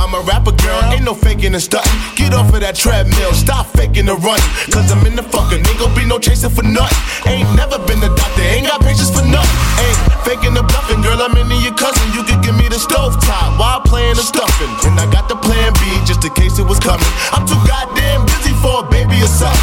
I'm 0.00 0.16
a 0.16 0.22
rapper, 0.24 0.56
girl. 0.56 0.80
Ain't 0.92 1.04
no 1.04 1.14
faking 1.14 1.52
and 1.52 1.62
stunting. 1.62 1.92
Get 2.16 2.32
off 2.32 2.48
of 2.52 2.60
that 2.64 2.74
treadmill. 2.74 3.32
Stop 3.36 3.68
faking 3.76 4.08
the 4.08 4.16
running. 4.16 4.50
Cause 4.72 4.88
I'm 4.88 5.04
in 5.04 5.16
the 5.16 5.22
fucking. 5.22 5.60
Ain't 5.60 5.78
gon' 5.78 5.92
be 5.92 6.04
no 6.08 6.18
chasing 6.18 6.50
for 6.50 6.64
nothing. 6.64 6.96
Ain't 7.28 7.48
never 7.52 7.76
been 7.84 8.00
a 8.00 8.08
doctor. 8.08 8.42
Ain't 8.42 8.66
got 8.66 8.80
patience 8.80 9.12
for 9.12 9.24
nothing. 9.28 9.58
Ain't 9.84 9.98
faking 10.24 10.54
the 10.56 10.64
bluffing. 10.64 11.04
Girl, 11.04 11.20
I'm 11.20 11.36
into 11.36 11.58
your 11.60 11.76
cousin. 11.76 12.06
You 12.16 12.24
could 12.24 12.40
give 12.40 12.56
me 12.56 12.68
the 12.72 12.80
stove 12.80 13.20
top 13.20 13.60
while 13.60 13.84
playing 13.84 14.16
the 14.16 14.24
stuffing. 14.24 14.72
And 14.88 14.96
I 14.96 15.04
got 15.12 15.28
the 15.28 15.36
plan 15.36 15.76
B 15.76 15.84
just 16.08 16.24
in 16.24 16.32
case 16.32 16.56
it 16.56 16.64
was 16.64 16.80
coming. 16.80 17.08
I'm 17.36 17.44
too 17.44 17.60
goddamn 17.68 18.24
busy 18.24 18.56
for 18.64 18.82
a 18.82 18.84
baby 18.88 19.20
or 19.20 19.28
something. 19.28 19.61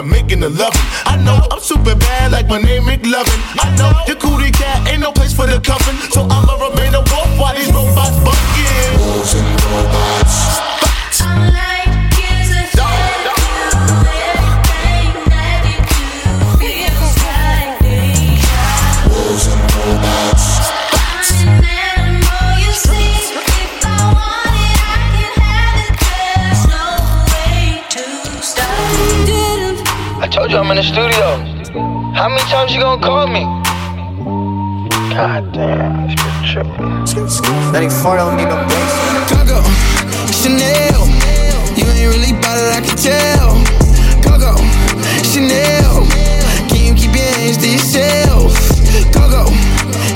I'm 0.00 0.08
making 0.08 0.40
the 0.40 0.48
loving. 0.48 0.80
I 1.04 1.20
know 1.20 1.36
I'm 1.52 1.60
super 1.60 1.94
bad 1.94 2.32
like 2.32 2.48
my 2.48 2.56
name 2.56 2.84
McLovin. 2.84 3.36
I 3.60 3.68
know 3.76 3.92
your 4.08 4.16
cootie 4.16 4.50
cat 4.50 4.88
ain't 4.88 5.02
no 5.02 5.12
place 5.12 5.34
for 5.34 5.46
the 5.46 5.60
cuffing. 5.60 5.94
So 6.08 6.22
I'ma 6.22 6.56
remain 6.56 6.79
told 30.50 30.66
you 30.66 30.70
I'm 30.70 30.70
in 30.70 30.76
the 30.76 30.82
studio. 30.82 32.10
How 32.12 32.28
many 32.28 32.42
times 32.50 32.72
you 32.74 32.80
gonna 32.80 33.00
call 33.02 33.26
me? 33.26 33.42
God 35.14 35.52
damn, 35.52 36.06
this 36.06 36.14
bitch 36.18 36.52
tripping. 36.52 37.72
That 37.72 37.82
ain't 37.82 37.92
far, 37.92 38.16
don't 38.16 38.36
need 38.36 38.48
no 38.48 38.58
bass. 38.66 38.94
Coco, 39.30 39.62
Chanel. 40.34 41.06
You 41.78 41.86
ain't 41.86 42.10
really 42.10 42.32
bout 42.42 42.58
it, 42.58 42.74
I 42.74 42.80
can 42.82 42.96
tell. 42.98 43.54
Coco, 44.26 44.58
Chanel. 45.22 46.06
Can 46.66 46.82
you 46.82 46.94
keep 46.94 47.14
your 47.14 47.30
hands 47.38 47.58
to 47.58 47.68
yourself? 47.70 48.50
Coco, 49.14 49.46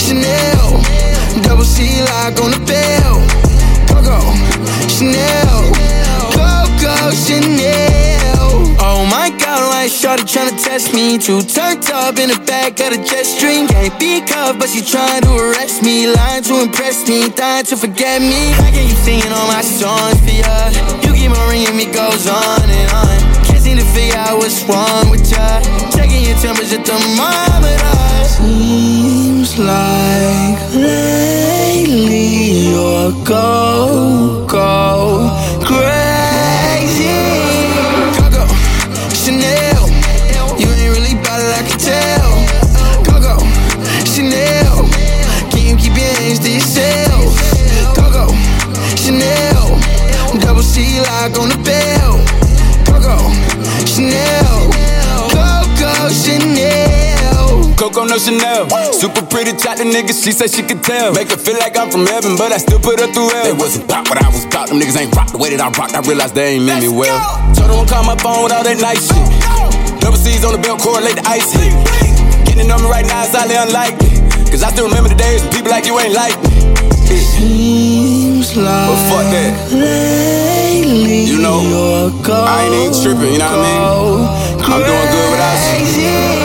Chanel. 0.02 0.82
Double 1.42 1.64
C 1.64 2.02
lock 2.10 2.40
on 2.42 2.50
the 2.50 2.62
bell. 2.66 3.22
Coco, 3.86 4.18
Chanel. 4.88 6.03
Coco, 6.84 7.10
Chanel. 7.16 8.76
Oh 8.76 9.08
my 9.08 9.32
god, 9.40 9.72
like 9.72 9.88
shorty 9.90 10.24
tryna 10.24 10.52
test 10.62 10.92
me. 10.92 11.16
Too 11.16 11.40
turned 11.40 11.88
up 11.88 12.18
in 12.18 12.28
the 12.28 12.38
back 12.44 12.78
of 12.80 12.92
the 12.92 13.00
jet 13.00 13.24
stream. 13.24 13.66
Can't 13.68 13.98
be 13.98 14.20
cuffed, 14.20 14.58
but 14.60 14.68
she 14.68 14.84
trying 14.84 15.22
to 15.22 15.32
arrest 15.32 15.82
me. 15.82 16.12
Lying 16.12 16.42
to 16.44 16.60
impress 16.60 17.08
me, 17.08 17.30
dying 17.30 17.64
to 17.72 17.76
forget 17.76 18.20
me. 18.20 18.52
I 18.60 18.68
can 18.68 18.84
keep 18.84 18.98
singing 19.00 19.32
all 19.32 19.48
my 19.48 19.62
songs 19.62 20.20
for 20.20 20.36
ya. 20.36 20.68
You 21.00 21.16
keep 21.16 21.32
on 21.32 21.48
ringing 21.48 21.74
me, 21.74 21.86
goes 21.88 22.28
on 22.28 22.68
and 22.68 22.90
on. 22.92 23.16
Can't 23.48 23.62
seem 23.64 23.78
to 23.78 23.88
figure 23.96 24.20
out 24.20 24.36
what's 24.36 24.60
wrong 24.68 25.08
with 25.08 25.24
ya. 25.32 25.64
Checking 25.96 26.20
your 26.20 26.36
temperature 26.36 26.84
thermometer. 26.84 27.96
Seems 28.28 29.56
like 29.56 30.60
lately 30.76 32.28
you're 32.76 33.12
go 33.24 34.44
go 34.44 35.32
crazy. 35.64 36.03
Coco 57.84 58.08
no 58.08 58.16
Chanel. 58.16 58.64
Super 58.96 59.20
pretty, 59.28 59.52
chat 59.52 59.76
the 59.76 59.84
nigga, 59.84 60.16
she 60.16 60.32
said 60.32 60.48
she 60.48 60.64
could 60.64 60.80
tell. 60.80 61.12
Make 61.12 61.28
her 61.28 61.36
feel 61.36 61.60
like 61.60 61.76
I'm 61.76 61.92
from 61.92 62.08
heaven, 62.08 62.32
but 62.32 62.48
I 62.48 62.56
still 62.56 62.80
put 62.80 62.96
her 62.96 63.12
through 63.12 63.28
hell. 63.28 63.44
They 63.44 63.52
wasn't 63.52 63.84
pop 63.92 64.08
what 64.08 64.16
I 64.24 64.32
was 64.32 64.48
pop. 64.48 64.72
Them 64.72 64.80
niggas 64.80 64.96
ain't 64.96 65.12
rock 65.12 65.28
the 65.28 65.36
way 65.36 65.52
that 65.52 65.60
I 65.60 65.68
rocked. 65.68 65.92
I 65.92 66.00
realized 66.00 66.32
they 66.32 66.56
ain't 66.56 66.64
mean 66.64 66.80
me 66.80 66.88
well. 66.88 67.12
Told 67.52 67.68
her 67.68 67.76
don't 67.76 67.84
call 67.84 68.00
my 68.08 68.16
phone 68.16 68.48
with 68.48 68.56
all 68.56 68.64
that 68.64 68.80
nice 68.80 69.04
shit. 69.04 70.00
Double 70.00 70.16
C's 70.16 70.48
on 70.48 70.56
the 70.56 70.62
belt, 70.64 70.80
correlate 70.80 71.20
the 71.20 71.28
ice 71.28 71.52
hit. 71.52 71.76
Getting 72.48 72.72
on 72.72 72.80
me 72.80 72.88
right 72.88 73.04
now 73.04 73.20
is 73.20 73.36
highly 73.36 73.52
unlikely. 73.52 74.16
Cause 74.48 74.64
I 74.64 74.72
still 74.72 74.88
remember 74.88 75.12
the 75.12 75.20
days 75.20 75.44
when 75.44 75.52
people 75.52 75.68
like 75.68 75.84
you 75.84 76.00
ain't 76.00 76.16
like 76.16 76.40
me. 76.40 76.64
Seems 77.04 78.56
like 78.56 78.64
But 78.64 79.00
fuck 79.12 79.28
that. 79.28 79.52
lately 79.76 81.28
You 81.28 81.36
know, 81.36 81.60
I 82.32 82.64
ain't 82.64 82.72
even 82.80 82.96
tripping, 82.96 83.36
you 83.36 83.44
know 83.44 83.52
what 83.52 83.60
I 83.60 83.68
mean? 83.68 84.72
I'm 84.72 84.80
doing 84.88 85.08
good 85.12 85.28
without 85.36 85.60
you. 86.00 86.43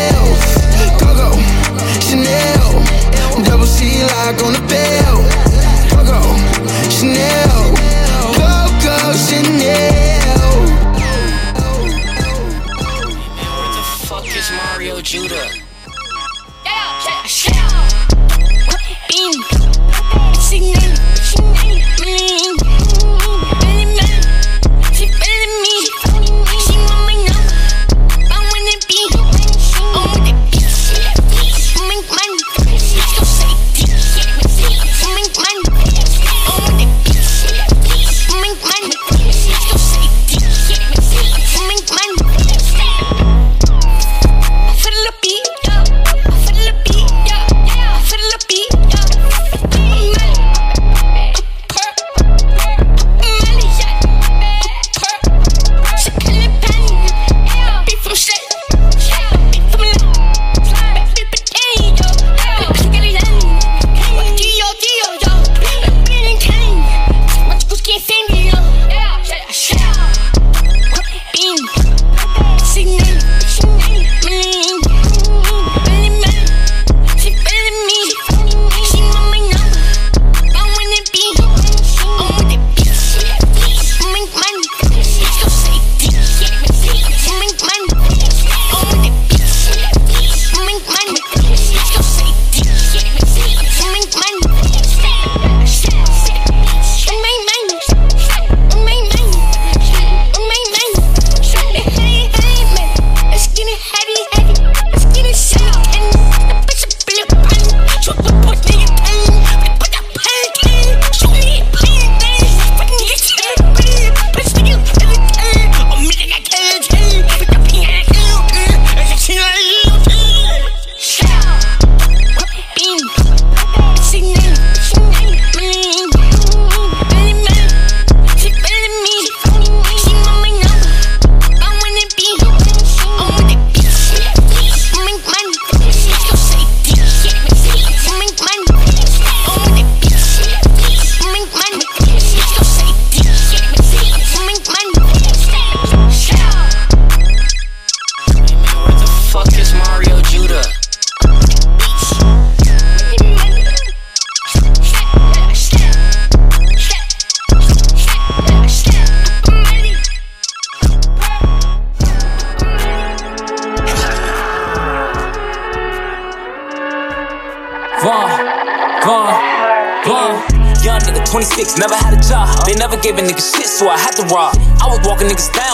Yourself? 0.00 0.98
Coco, 0.98 1.30
Chanel. 2.00 2.84
Double 3.44 3.66
C 3.66 4.02
lock 4.02 4.42
on 4.44 4.52
the 4.52 4.69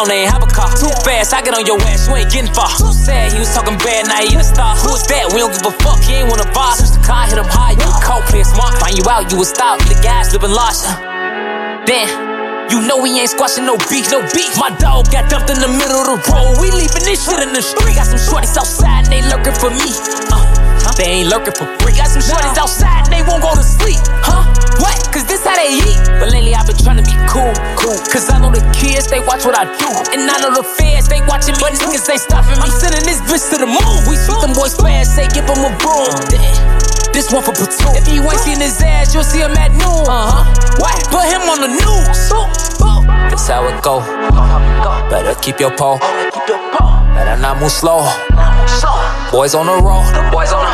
down, 0.09 0.41
they 0.41 0.47
a 0.47 0.51
car. 0.55 0.71
Too 0.79 0.91
fast, 1.03 1.35
I 1.35 1.43
get 1.43 1.55
on 1.55 1.67
your 1.67 1.81
ass, 1.83 2.07
you 2.07 2.15
ain't 2.15 2.31
getting 2.31 2.53
far. 2.53 2.71
Too 2.79 2.93
sad, 2.93 3.33
he 3.33 3.39
was 3.39 3.53
talking 3.53 3.79
bad, 3.79 4.07
now 4.07 4.23
he 4.23 4.33
in 4.33 4.39
the 4.39 4.47
star. 4.47 4.77
Who 4.79 4.95
is 4.95 5.03
that? 5.11 5.33
We 5.35 5.43
don't 5.43 5.53
give 5.53 5.67
a 5.67 5.75
fuck, 5.83 6.01
he 6.03 6.23
ain't 6.23 6.31
wanna 6.31 6.47
boss. 6.55 6.79
Switch 6.79 6.95
the 6.95 7.03
car, 7.03 7.27
hit 7.27 7.39
him 7.39 7.47
high, 7.47 7.75
you 7.75 7.91
cold, 8.03 8.25
play 8.31 8.43
smart. 8.43 8.79
Find 8.79 8.95
you 8.97 9.05
out, 9.11 9.31
you 9.31 9.43
a 9.43 9.47
stop, 9.47 9.79
the 9.87 9.99
guys 10.03 10.33
living 10.33 10.55
large. 10.55 10.79
Damn. 11.87 12.37
You 12.67 12.83
know 12.83 12.99
we 12.99 13.15
ain't 13.15 13.31
squashing 13.31 13.65
no 13.65 13.79
beef, 13.87 14.11
no 14.11 14.19
beef. 14.35 14.59
My 14.59 14.75
dog 14.83 15.07
got 15.15 15.31
dumped 15.31 15.55
in 15.55 15.63
the 15.63 15.71
middle 15.71 16.03
of 16.03 16.19
the 16.19 16.19
road. 16.35 16.59
We 16.59 16.75
leaving 16.75 17.07
this 17.07 17.23
shit 17.23 17.39
in 17.39 17.55
the 17.55 17.63
street. 17.63 17.95
Got 17.95 18.11
some 18.11 18.19
shorties 18.19 18.59
outside 18.59 19.07
and 19.07 19.13
they 19.15 19.23
lurking 19.31 19.55
for 19.55 19.71
me. 19.71 19.95
Uh, 20.35 20.43
they 20.99 21.23
ain't 21.23 21.31
lurking 21.31 21.55
for 21.55 21.71
free. 21.79 21.95
Got 21.95 22.11
some 22.11 22.27
shorties 22.27 22.59
outside 22.59 23.07
and 23.07 23.15
they 23.15 23.23
won't 23.23 23.39
go 23.39 23.55
to 23.55 23.63
sleep. 23.63 24.03
Cause 25.17 25.25
this 25.33 25.49
how 25.49 25.57
they 25.57 25.73
eat. 25.73 25.97
But 26.21 26.29
lately 26.29 26.53
I've 26.53 26.69
been 26.69 26.77
trying 26.77 27.01
to 27.01 27.07
be 27.09 27.17
cool, 27.25 27.49
cool. 27.81 27.97
Cause 28.13 28.29
I 28.29 28.37
know 28.37 28.53
the 28.53 28.61
kids, 28.77 29.09
they 29.09 29.17
watch 29.25 29.49
what 29.49 29.57
I 29.57 29.65
do. 29.65 29.89
And 30.13 30.29
I 30.29 30.37
know 30.45 30.53
the 30.53 30.61
feds, 30.61 31.09
they 31.09 31.25
watching 31.25 31.57
me. 31.57 31.65
But 31.65 31.73
niggas 31.81 32.05
ain't 32.05 32.21
stopping 32.21 32.53
me. 32.53 32.61
I'm 32.61 32.69
sending 32.69 33.01
this 33.09 33.25
bitch 33.25 33.49
to 33.49 33.57
the 33.57 33.65
moon. 33.65 33.97
We 34.13 34.21
sweep 34.21 34.45
them 34.45 34.53
boys 34.53 34.77
fast, 34.77 35.17
say 35.17 35.25
give 35.33 35.49
them 35.49 35.65
a 35.65 35.73
broom. 35.81 36.13
Damn. 36.29 36.53
This 37.17 37.33
one 37.33 37.41
for 37.41 37.57
platoon. 37.57 37.97
If 37.97 38.13
you 38.13 38.21
ain't 38.29 38.45
seen 38.45 38.61
his 38.61 38.77
ass, 38.85 39.17
you'll 39.17 39.25
see 39.25 39.41
him 39.41 39.57
at 39.57 39.73
noon. 39.73 40.05
Uh 40.05 40.37
huh. 40.37 40.45
What? 40.85 41.01
Put 41.09 41.25
him 41.33 41.49
on 41.49 41.65
the 41.65 41.73
news. 41.73 42.21
That's 43.33 43.49
how 43.49 43.65
it 43.73 43.81
go. 43.81 44.05
Better 45.09 45.33
keep 45.41 45.65
your 45.65 45.73
pole. 45.73 45.97
Better 45.97 47.41
not 47.41 47.57
move 47.57 47.73
slow. 47.73 48.05
Boys 49.33 49.57
on 49.57 49.65
the 49.65 49.81
road. 49.81 50.05
Boys 50.29 50.53
on 50.53 50.66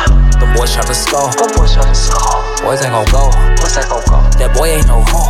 the. 0.63 0.95
The 1.35 1.47
boys 1.59 1.75
try 1.75 1.83
to 1.83 1.95
score. 1.95 2.39
Boys 2.63 2.79
ain't 2.83 2.95
gon' 2.95 3.03
go. 3.11 3.27
That 4.39 4.55
boy 4.55 4.79
ain't 4.79 4.87
no 4.87 5.03
hoe. 5.03 5.27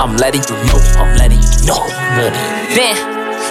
I'm 0.00 0.16
letting 0.16 0.40
you 0.48 0.56
know. 0.64 0.80
I'm 0.96 1.12
letting 1.20 1.44
you 1.44 1.52
know. 1.68 1.84
Then. 2.72 2.96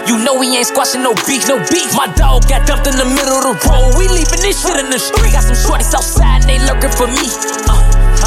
You 0.09 0.19
know 0.19 0.36
we 0.36 0.49
ain't 0.57 0.67
squashing 0.67 1.01
no 1.01 1.13
beef, 1.30 1.47
no 1.47 1.61
beef. 1.69 1.93
My 1.95 2.09
dog 2.17 2.49
got 2.49 2.65
dumped 2.67 2.88
in 2.89 2.97
the 2.97 3.05
middle 3.05 3.38
of 3.39 3.43
the 3.45 3.55
road. 3.69 3.95
We 3.95 4.09
leaving 4.09 4.41
this 4.41 4.59
shit 4.59 4.76
in 4.82 4.89
the 4.89 4.99
street. 4.99 5.32
Got 5.38 5.45
some 5.45 5.55
shorties 5.55 5.93
outside 5.93 6.43
and 6.43 6.49
they 6.49 6.59
lurking 6.65 6.91
for 6.91 7.07
me. 7.07 7.30
Uh, 7.69 7.80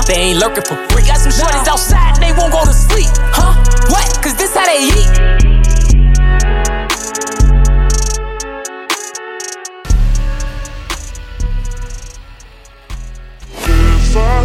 they 0.07 0.33
ain't 0.33 0.39
lurking 0.39 0.65
for 0.65 0.79
free. 0.95 1.05
Got 1.05 1.19
some 1.19 1.35
shorties 1.35 1.67
outside 1.67 2.17
and 2.17 2.23
they 2.23 2.33
won't 2.33 2.55
go 2.55 2.65
to 2.65 2.73
sleep. 2.73 3.11
Huh? 3.35 3.59
What? 3.91 4.07
Cause 4.23 4.39
this 4.39 4.55
how 4.55 4.65
they 4.65 4.87
eat. 4.87 5.56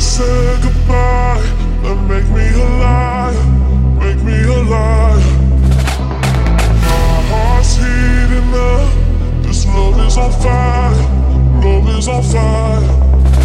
Say 0.01 0.57
goodbye, 0.63 1.39
then 1.83 2.07
make 2.07 2.27
me 2.29 2.47
a 2.49 2.65
liar, 2.81 3.33
make 3.99 4.21
me 4.23 4.33
a 4.43 4.57
liar. 4.63 5.19
My 6.81 7.21
heart's 7.29 7.75
heating 7.75 8.51
up, 8.51 8.89
this 9.43 9.65
love 9.67 9.99
is 9.99 10.17
on 10.17 10.31
fire, 10.41 10.95
love 11.61 11.87
is 11.95 12.07
on 12.07 12.23
fire, 12.23 12.81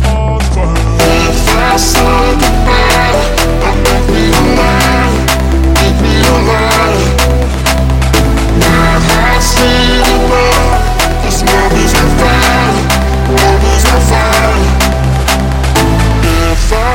on 0.09 0.41
fire. 0.57 0.97
If 1.29 1.49
I 1.57 1.77
say 1.77 2.25
goodbye, 2.41 3.21
then 3.61 3.77
make 3.85 4.07
me 4.15 4.25
a 4.33 4.43
liar, 4.57 5.13
make 5.77 5.99
me 6.01 6.15
a 6.25 6.37
liar. 6.49 6.97
My 8.65 8.97
heart's 9.09 9.53
heating 9.61 10.33
up, 10.33 11.23
this 11.23 11.39
love 11.45 11.77
is 11.85 11.93
on 12.01 12.09
fire, 12.17 12.73
love 13.37 13.65
is 13.77 13.85
on 13.93 14.01
fire. 14.09 14.76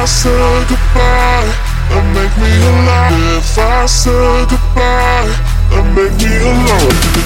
I 0.01 0.05
say 0.05 0.65
goodbye, 0.67 1.53
and 1.91 2.07
make 2.15 2.35
me 2.37 2.49
alive. 2.69 3.37
If 3.37 3.55
I 3.59 3.85
say 3.85 4.45
goodbye, 4.49 5.29
and 5.73 5.93
make 5.95 6.17
me 6.17 6.37
alive. 6.41 7.21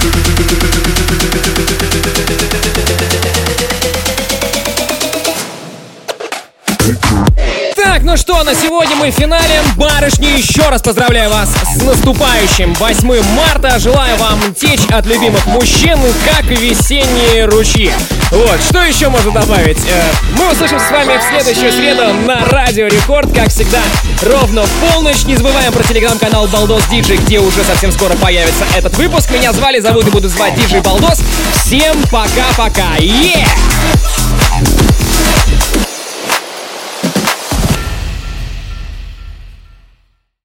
Так, 7.88 8.02
ну 8.02 8.16
что, 8.16 8.42
на 8.42 8.52
сегодня 8.52 8.96
мы 8.96 9.12
в 9.12 9.14
финале. 9.14 9.60
Барышни, 9.76 10.26
еще 10.26 10.68
раз 10.68 10.82
поздравляю 10.82 11.30
вас 11.30 11.48
с 11.76 11.82
наступающим 11.82 12.74
8 12.74 13.22
марта. 13.36 13.78
Желаю 13.78 14.16
вам 14.16 14.52
течь 14.54 14.84
от 14.90 15.06
любимых 15.06 15.46
мужчин, 15.46 15.96
как 16.24 16.44
весенние 16.46 17.44
ручьи. 17.46 17.92
Вот, 18.32 18.60
что 18.68 18.82
еще 18.82 19.08
можно 19.08 19.30
добавить? 19.30 19.78
Э, 19.88 20.02
Мы 20.36 20.50
услышимся 20.50 20.84
с 20.84 20.90
вами 20.90 21.16
в 21.16 21.22
следующую 21.22 21.72
среду 21.72 22.12
на 22.26 22.44
Радио 22.46 22.88
Рекорд, 22.88 23.32
как 23.32 23.50
всегда, 23.50 23.80
ровно 24.20 24.64
в 24.64 24.70
полночь. 24.80 25.22
Не 25.24 25.36
забываем 25.36 25.72
про 25.72 25.84
телеграм-канал 25.84 26.48
Балдос 26.48 26.86
Диджей, 26.88 27.18
где 27.18 27.38
уже 27.38 27.62
совсем 27.62 27.92
скоро 27.92 28.14
появится 28.16 28.64
этот 28.76 28.96
выпуск. 28.98 29.30
Меня 29.30 29.52
звали, 29.52 29.78
зовут 29.78 30.08
и 30.08 30.10
буду 30.10 30.28
звать 30.28 30.56
Диджей 30.56 30.80
Балдос. 30.80 31.22
Всем 31.64 32.02
пока-пока. 32.10 32.96
Yeah! 32.98 33.46